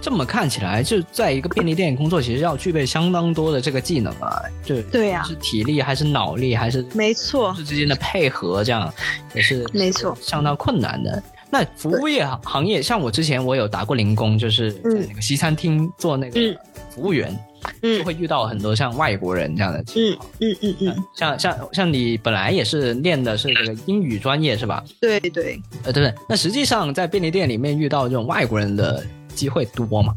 [0.00, 7.54] 这么看起来，就在一个便利店工作，其实要具备相当多的这个技能啊，就对呀是体力还是脑力还是没错。
[7.56, 8.92] 是，之间的配合，这样
[9.34, 10.14] 也是没错。
[10.20, 11.22] 相当困难的。
[11.50, 16.56] 那服务业行行业，像我之前我有打过零工，就是在那个西餐厅做那个嗯。
[16.90, 17.38] 服务员，嗯
[17.82, 20.30] 就会遇到很多像外国人这样的情嗯况。
[20.40, 24.84] 嗯嗯嗯，像像像你本来也是练的是这个英语专业是吧？
[25.00, 25.60] 对对。
[25.84, 26.14] 呃，对对。
[26.28, 29.04] 那实际上在便利店里面遇到这种外国人的
[29.34, 30.14] 机会多吗？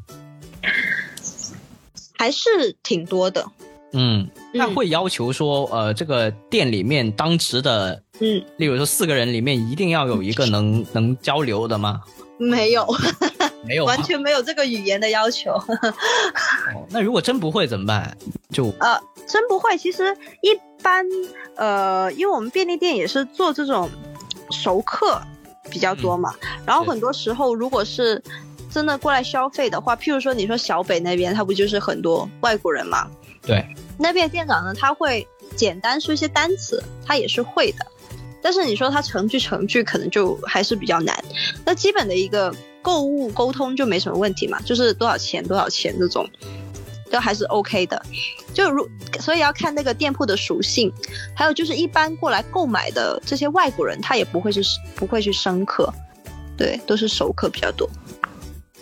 [2.17, 3.45] 还是挺多的。
[3.93, 12.01] 嗯，那嗯会要求说，呃，这个店里面当值的，嗯，例如说四个人里面一定要有一个能能交流的吗？
[12.39, 12.85] 没有，
[13.63, 15.51] 没有，完全没有这个语言的要求。
[15.51, 18.17] 哦那如果真不会怎么办？
[18.51, 19.77] 就呃，真不会。
[19.77, 21.05] 其实一般，
[21.55, 23.89] 呃，因为我们便利店也是做这种
[24.51, 25.21] 熟客
[25.69, 26.33] 比较多嘛，
[26.65, 28.21] 然后很多时候如果是
[28.71, 33.07] 真的过来消费的话，譬如说你说小北那边，他不就是很多外国人嘛？
[33.41, 33.65] 对，
[33.97, 37.85] 那边店长呢，他会简单说一些单词，他也是会的。
[38.41, 41.21] 但是你说他成句成句，可能就还是比较难。
[41.65, 42.53] 那基本的一个
[42.87, 46.25] 购物沟通就没什么问题嘛，就是多少钱多少钱这种，
[47.11, 48.01] 都还是 OK 的。
[48.53, 48.87] 就如
[49.19, 50.89] 所以要看那个店铺的属性，
[51.35, 54.61] 还有就是一般过来购买的这些外国人，他也不会是
[54.95, 55.93] 不会去生客，
[56.57, 57.89] 对，都是熟客比较多。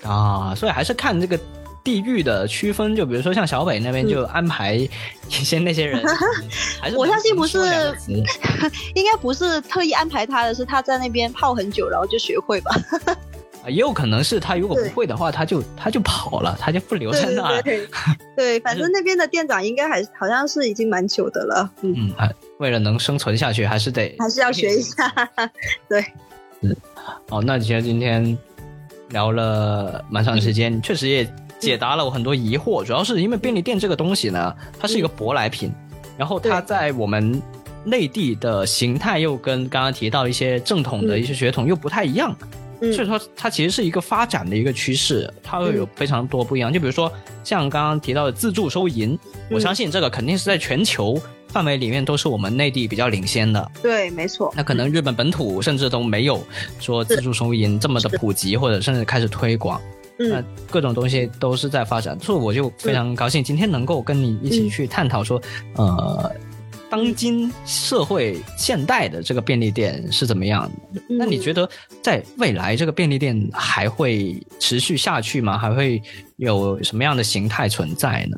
[0.03, 1.35] 啊，所以还是看这个
[1.83, 2.95] 地域的区分。
[2.95, 4.87] 就比如说像小北那边就安排一
[5.29, 5.99] 些那些人，
[6.95, 7.57] 我相信不是
[8.93, 12.71] 应该不是特意安排他的，是他在那边泡很久，然后就学会吧。
[13.65, 17.61] 啊也有可能是他如果不会的话，他就他就跑了，他就不留在那儿。
[17.63, 17.89] 对对，
[18.37, 25.11] 对， 反正那边的店长应该还好像是已经蛮久的了，嗯，嗯，啊，为了能生存下去，还是得还是要学一下。
[25.89, 26.05] 对，
[26.61, 26.75] 嗯
[27.29, 28.37] 哦，那其实今天
[29.09, 31.27] 聊了蛮长时间，确实也
[31.59, 32.83] 解答了我很多疑惑。
[32.83, 35.71] 主要是因为便利店这个东西呢，它是一个舶来品，
[36.17, 37.41] 然后它在我们
[37.83, 42.35] 内地的形态又跟刚刚提到一些正统的一些血统又不太一样，
[42.81, 42.93] 嗯。
[42.93, 46.71] 所以说它其实是一个发展的一个趋势，它会有非常多不一样。
[46.71, 47.11] 就比如说
[47.43, 49.17] 像刚刚提到的自助收银，
[49.49, 51.19] 我相信这个肯定是在全球。
[51.47, 56.45] 范围里面都是我们内地比较领先的，对，没错，那可能日本本土甚至都没有
[56.81, 59.79] 说自助收银这么的普及，或者甚至开始推广。
[60.17, 65.41] 那嗯，各种东西都是在发展，所以我就非常高兴今天能够跟你一起去探讨说，
[65.77, 66.29] 呃，
[66.89, 71.01] 当今社会现代的这个便利店是怎么样的？
[71.07, 71.67] 那你觉得
[72.01, 75.57] 在未来这个便利店还会持续下去吗？
[75.57, 76.01] 还会
[76.37, 78.37] 有什么样的形态存在呢？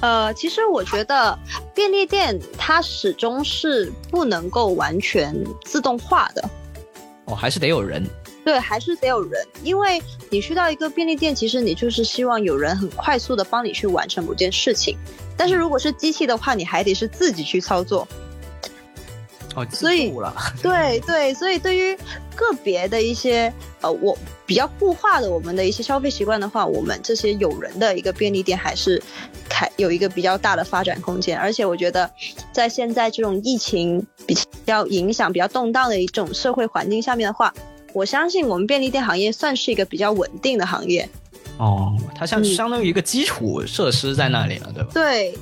[0.00, 1.38] 呃，其实我觉得
[1.74, 5.34] 便利店它始终是不能够完全
[5.64, 6.50] 自动化的，
[7.26, 8.04] 哦，还是得有人。
[8.44, 14.96] 对，还是得有人，因为你去到一个便利店，其实你就是希望有人很快速的帮你去完成某件事情。
[15.36, 18.06] 但是如果是机器的话，你还得是自己去操作。
[19.54, 20.10] 哦，所以
[20.62, 21.94] 对对，所以对于
[22.34, 24.16] 个别的一些呃，我
[24.46, 29.02] 比较固化的我们的一些消费习惯的话，我们这些有人的一个便利店还是
[29.50, 31.38] 开有一个比较大的发展空间。
[31.38, 32.10] 而且我觉得，
[32.50, 34.34] 在现在这种疫情比
[34.64, 37.52] 较影响、比较动荡的一种社会环境下面的话，
[37.92, 41.08] 我相信我们便利店行业算是一个比较稳定的行业。
[41.58, 44.90] 哦，它像嗯相当于一个基础设施在那里了，对吧？
[44.94, 45.38] 对，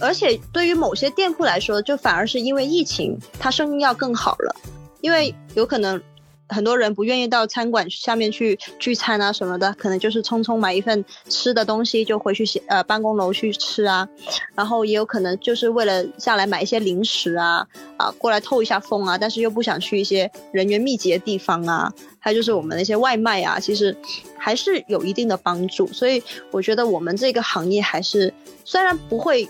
[0.00, 4.54] 而且对于某些店铺来说，就反而是因为疫情，它生意要更好了，
[5.00, 6.00] 因为有可能
[6.48, 14.06] 很多人不愿意到餐馆下面去聚餐啊什么的，可能就是匆匆买一份吃的东西就回去写呃办公楼去吃啊，
[14.54, 17.66] 然后也有可能就是为了下来买一些零食啊
[17.96, 23.96] 啊过来透一下风啊，但是又不想去一些人员密集的地方啊，还有就是我们那些外卖啊，其实
[24.36, 28.32] 还是有一定的帮助，所以我觉得我们这个行业还是
[28.64, 29.48] 虽然不会。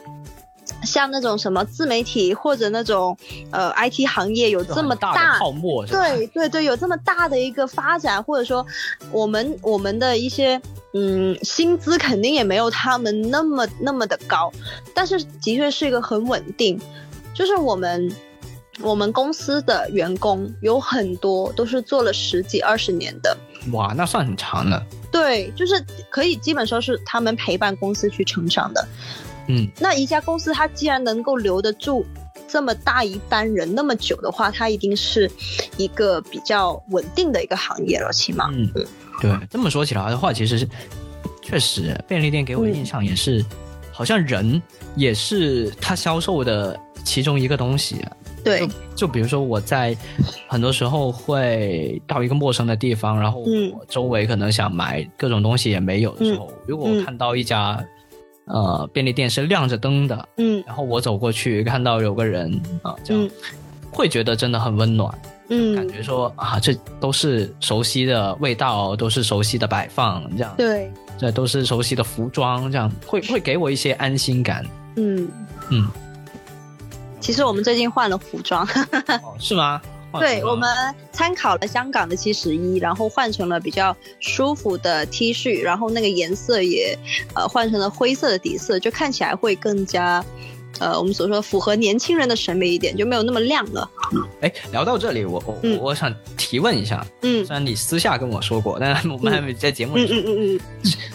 [0.85, 3.17] 像那种什么自媒体或者那种
[3.51, 8.67] 呃 IT 行业有这么大的泡沫，对对对，有这么大的一个发展，或者说
[9.11, 10.61] 我们我们的一些
[10.95, 14.53] 嗯薪资肯定也没有他们那么那么的高，
[14.95, 16.81] 但是的确是一个很稳定。
[17.35, 18.15] 就是我们
[18.81, 23.35] 我们公司的员工有很多都是做了十几二十年的，
[23.73, 24.85] 哇，那算很长了。
[25.11, 28.87] 对，就是可以基本说是他们陪伴公司去成长的。
[29.49, 32.05] 嗯，那一家公司它既然能够留得住
[32.47, 35.31] 这么大一班人那么久的话，它一定是
[35.77, 38.51] 一个比较稳定的一个行业了，起码。
[38.53, 38.71] 嗯，
[39.21, 40.69] 对，这么说起来的话，其实是
[41.43, 43.45] 确实便利店给我的印象也是，
[43.91, 44.63] 好像人
[44.95, 47.97] 也是它销售的其中一个东西。
[48.45, 49.97] 对，就比如说我在
[50.47, 57.83] 很多时候会到一个陌生的地方，然后我周围可能想买各种东西也没有的时候，如果我看到一家。
[58.53, 63.31] 呃，便利店是亮着灯的，嗯，然后我走过去看到有个人啊，这样
[63.91, 65.11] 会觉得真的很温暖，
[65.49, 74.63] 嗯，感觉说啊，这都是熟悉的味道，都是熟悉的摆放，这样，对，这都是熟悉的服装，这样会会给我一些安心感，
[74.97, 75.27] 嗯。
[75.71, 75.89] 嗯。
[77.21, 78.67] 其实我们最近换了服装，
[79.41, 79.81] 是吗？
[80.19, 80.69] 对我们
[81.13, 86.99] 参考了香港的七十一，然后换成了比较舒服的 T 恤，然后那个颜色也
[87.35, 90.25] 呃换成了灰色的底色，就看起来会更加。
[90.83, 93.89] 呃，我们所说符合年轻人的审美一点，就没有那么亮了。
[94.41, 100.17] 哎，聊到这里，我我我想提问一下，嗯，虽然你私下跟我说过，但我们还没在节目里说。
[100.17, 100.61] 嗯嗯嗯嗯，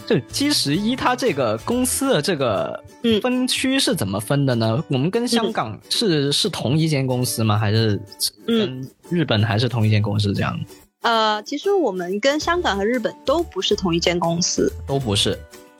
[0.07, 2.81] 这 七十一，它这个公司的这个
[3.21, 4.81] 分区是怎么分的呢？
[4.87, 7.57] 我们跟香港是是同一间公司吗？
[7.57, 7.99] 还是
[8.45, 10.57] 跟日本还是同一间公司这样？
[11.01, 15.37] 呃，其实我们跟香港和日本都不是同一间公司，都不是。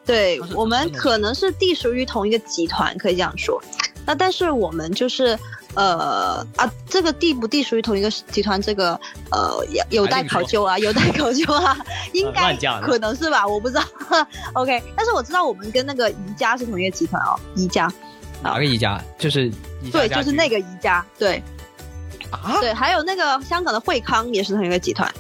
[0.08, 3.62] 对我们可能是隶属于同一个集团，可以这样说。
[4.05, 5.38] 那但是我们就是，
[5.74, 8.97] 呃啊，这个地不隶属于同一个集团，这个
[9.32, 11.78] 呃有有待考究啊，有待考究啊，
[12.14, 13.84] 应该可能是吧，我不知道。
[14.53, 17.91] OK，但是我知道我们跟那个宜家是同一个集团哦，宜家。
[18.41, 19.01] 哪个宜家？
[19.20, 19.51] 就是
[19.91, 21.05] 对，就是那个宜家。
[21.20, 21.43] 对。
[22.32, 22.60] 啊？
[22.62, 25.14] 对，还有那个香港的惠康也是同一个集团。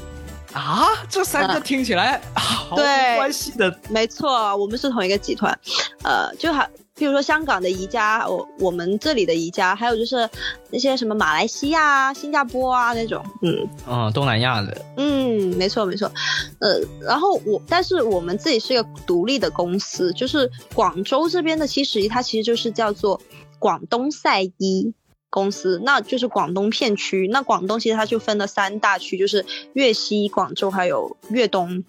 [0.53, 2.21] 啊，这三个听起来
[2.67, 5.57] 好关系的，没错，我们是同一个集团，
[6.03, 10.29] 呃，就好，比如说香港的宜家，我我们这里的宜家，还有就是
[10.69, 16.11] 那些什么马来西亚、新加坡啊那种，嗯，嗯，东南亚的，嗯，没错没错，
[16.59, 23.21] 呃，然后我，但是我们自己是一个独立的公司，就是广州这边的七十一，它其实就是叫做
[23.59, 24.93] 广东赛一。
[25.29, 31.83] 公司那就是广东片区，那广东其实它就分了三大区，就是粤西、广州还有粤东。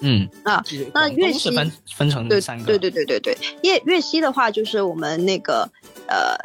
[0.00, 2.64] 嗯啊，那粤西分分成三个。
[2.64, 5.68] 对对对对对，粤粤西的话就是我们那个
[6.06, 6.36] 呃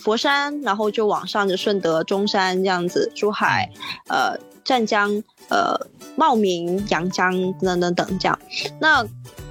[0.00, 3.70] 佛山，然后就往上就顺德、中山这样子，珠海、
[4.08, 5.74] 呃湛江、呃
[6.16, 8.38] 茂名、阳江等等等这样。
[8.80, 9.06] 那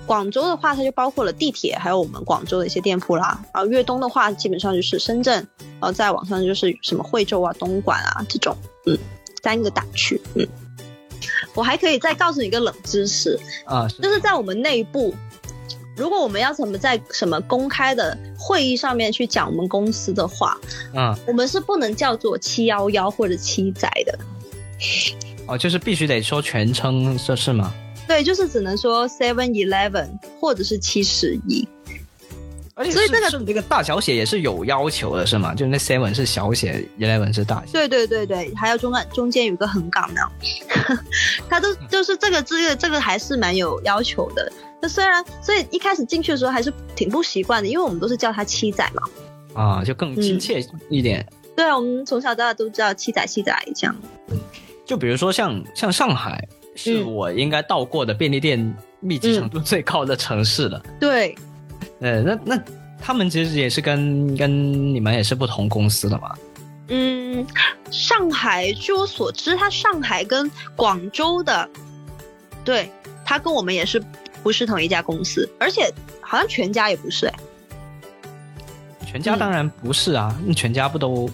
[0.05, 3.43] 广州的话，它就包括了地铁，还有我们广州的一些店铺啦。
[3.53, 8.97] 然后粤东的话，基本上就是深圳，然后再往上就是什么惠州啊、东莞啊这种，嗯，
[9.43, 10.21] 三个大区。
[10.35, 10.47] 嗯，
[11.53, 15.15] 我还可以再告诉你一个冷知识啊，就是在我们内部，
[15.95, 20.57] 如果我们要怎么在什么公开的会议上面去讲我们公司的话，
[20.93, 24.19] 嗯，我们是不能叫做七幺幺或者七仔的。
[25.47, 27.73] 哦，就是必须得说全称，这是吗？
[28.07, 30.07] 对，就是只能说 Seven Eleven
[30.39, 31.67] 或者是七十一，
[32.77, 35.55] 而且所以这个这个大小写也是有要求的，是吗？
[35.55, 37.71] 就那 Seven 是小写，Eleven 是大写。
[37.73, 40.21] 对对对对，还有中间中间有个横杠的，
[41.49, 44.51] 它都就是这个这个这个还是蛮有要求的。
[44.79, 49.01] 那虽然所以一开始进去的时候还是挺不习惯的，因为我们都是叫他七仔嘛。
[49.59, 51.25] 啊，就更亲切一点。
[51.55, 53.95] 对啊，我们从小到大都知道七仔七仔这样。
[54.85, 56.47] 就比如说像像上海。
[56.79, 60.79] 是我应该到过的便利店密集程度最高的城市了。
[60.99, 61.35] 对，
[61.99, 62.63] 呃，那那
[62.99, 66.35] 他们其实也是跟跟你们也是不同公司的嘛。
[66.89, 67.45] 嗯，
[67.91, 71.69] 上海据我所知，他上海跟广州的，
[72.63, 72.89] 对，
[73.25, 74.01] 他跟我们也是
[74.41, 75.91] 不是同一家公司，而且
[76.21, 77.33] 好像全家也不是哎。
[79.05, 81.29] 全家当然不是啊，那全家不都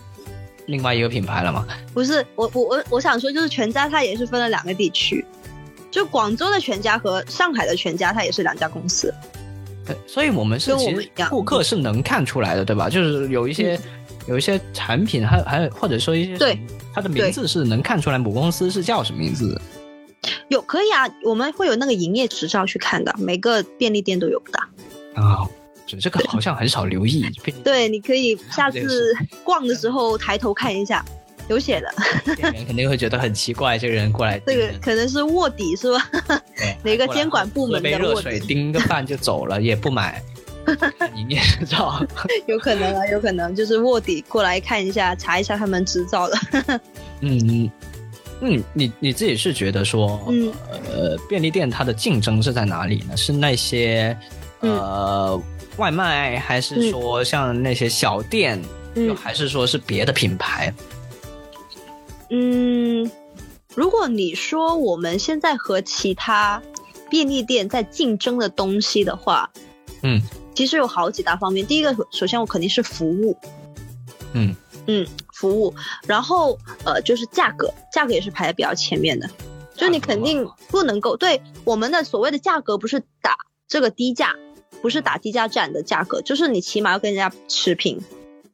[0.68, 1.68] 另外一个品牌了吗？
[1.93, 5.26] 不是，我我我我想说，就是全家它也是分了两个地区，
[5.91, 9.14] 就广州的全家和上海的全家，它也是两家公司。
[9.86, 12.90] 对，所以我们是其实们顾客是能看出来的，对吧？
[12.90, 13.80] 就是有一些、
[14.28, 16.58] 有一些产品，还有还有或者说一些对
[16.94, 19.60] 它的名字是能看出来母公司是叫什么名字。
[20.48, 25.22] 有可以啊，我们会有那个营业执照去看的，每个便利店都有的。
[25.22, 25.46] 啊，
[25.86, 27.26] 这这个好像很少留意。
[27.64, 29.14] 对，你可以下次
[29.44, 31.04] 逛的时候抬头看一下，
[31.48, 31.94] 有写的。
[32.36, 36.10] 店员肯定会觉得很奇怪，这个人过来这个可能是卧底是吧？
[36.84, 38.22] 哪个监管部门的卧底？
[38.22, 40.22] 水盯个饭就走了，也不买
[41.16, 42.06] 营业执照。
[42.48, 46.38] 有可能啊，有可能就是卧底过来看一下，查一下他们执照的。
[47.22, 47.70] 嗯，
[48.41, 53.18] 嗯，你你自己是觉得说，嗯呃，便利店它的竞争是在哪里呢？
[53.18, 54.18] 是那些
[54.62, 55.41] 呃、
[55.76, 58.62] 外卖，还是说像那些小店，
[59.22, 60.74] 还是说是别的品牌？
[62.36, 63.12] 嗯，
[63.76, 66.64] 如果你说我们现在和其他
[67.08, 69.52] 便利店在竞争的东西的话，
[70.02, 70.20] 嗯。
[70.56, 71.66] 其实有好几大方面。
[71.66, 73.38] 第一个，首先我肯定是服务，
[74.34, 74.56] 嗯。
[74.88, 75.74] 嗯，服务，
[76.08, 79.30] 然后呃就是价格，价格也是排在比较前面的，
[79.76, 84.36] 就你肯定不能够对我们的所谓的价格不是打这个低价，
[84.82, 88.02] 不是打低价战的价格，就是你起码要跟人家持平，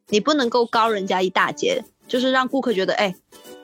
[0.08, 3.14] 你不能够高人家一大截，就是让顾客觉得哎。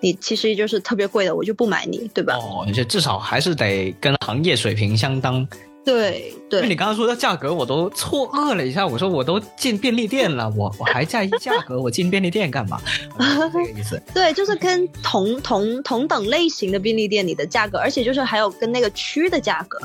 [0.07, 2.37] 你其实就是特别贵的，我就不买你，对吧？
[2.37, 5.45] 哦，这至少还是得跟行业水平相当。
[5.85, 8.87] 对因为你刚刚说的价格，我都错愕了一下。
[8.87, 12.81] 我说我都进便利店了，我我还在意价格，我进便利店干嘛？
[13.19, 14.01] 这个意思。
[14.15, 19.77] 对，就是跟同同同等类型的便利店里的价格，而且就是还有跟那个区的价格。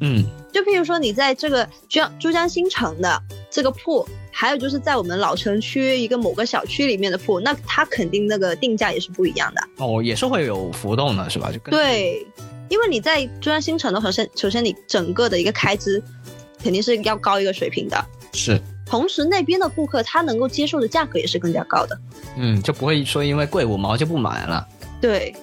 [0.00, 4.06] 嗯就譬如说你在这个珠江珠江新城的这个铺，
[4.38, 9.66] 还有就是在我们老城区一个某个小区里面的铺，那它肯定那个定价也是不一样的。
[9.78, 11.50] 哦，也是会有浮动的，是吧？
[11.50, 12.26] 就跟对，
[12.68, 16.02] 因为你在珠江新城的话，首先首先你整个的一个开支
[16.62, 18.60] 肯定是要高一个水平的，是。
[18.84, 21.98] 同时那边的顾客他能够接受的价格也是更加高的。
[22.36, 24.68] 嗯，就不会说因为贵五毛就不买了。
[25.00, 25.34] 对，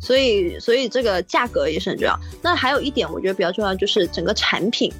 [0.00, 2.18] 所以所以这个价格也是很重要。
[2.40, 4.90] 那还有一点我觉得比较重要，就是整个产品，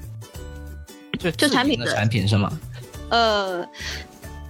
[1.18, 2.52] 就就产品的产品是吗？
[3.10, 3.68] 呃，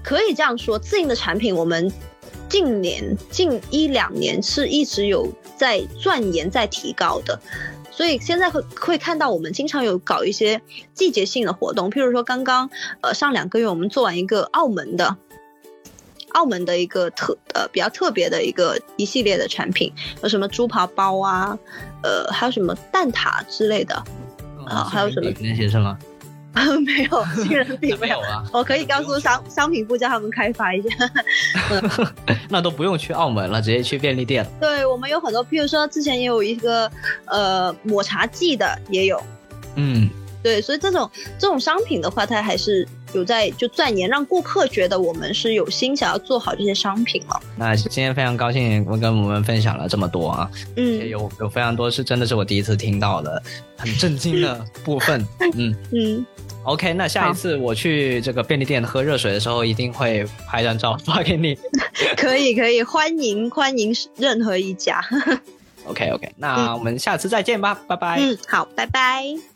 [0.02, 1.92] 可以这样说，自营的产品我们
[2.48, 7.40] 近年近一两年是一直有在钻研、在提高的。
[7.90, 10.62] 所以现在会会看到我们经常有搞一些
[10.94, 12.70] 季节性的活动，譬如说刚刚
[13.02, 15.16] 呃上两个月我们做完一个澳门的，
[16.30, 19.92] 澳门的一个特呃比较特别的一个一系列的产品，
[20.22, 21.58] 有什么猪扒包啊，
[22.02, 23.94] 呃还有什么蛋挞之类的，
[24.66, 25.98] 啊还有什么杏仁饼那些是吗？
[26.52, 28.18] 没有新人品没有。
[28.28, 30.88] 啊，我可以告诉商商品部叫他们开发一下。
[32.48, 34.46] 那都不用去澳门了，直接去便利店。
[34.60, 36.90] 对我们有很多，譬如说之前也有一个
[37.26, 39.22] 呃抹茶剂的也有，
[39.76, 40.10] 嗯，
[40.42, 47.40] 对，所以这种这种商品的话，它还是有在就钻研，让顾客觉得我们是有心想要做好这些商品了。
[47.56, 53.42] 那今天非常高兴，我跟我们分享了这么多啊，嗯有有非常多是真的是我第一次听到的，
[53.76, 55.26] 很震惊的 部分。
[55.54, 56.26] 嗯嗯
[56.64, 61.58] ，，OK，那下一次我去这个便利店喝热水的时候，一定会拍张照发给你。
[62.16, 65.04] 可以可以，欢迎欢迎任何一家。
[65.86, 68.18] OK OK，那我们下次再见吧，拜拜。
[68.20, 69.49] 嗯，好，拜拜。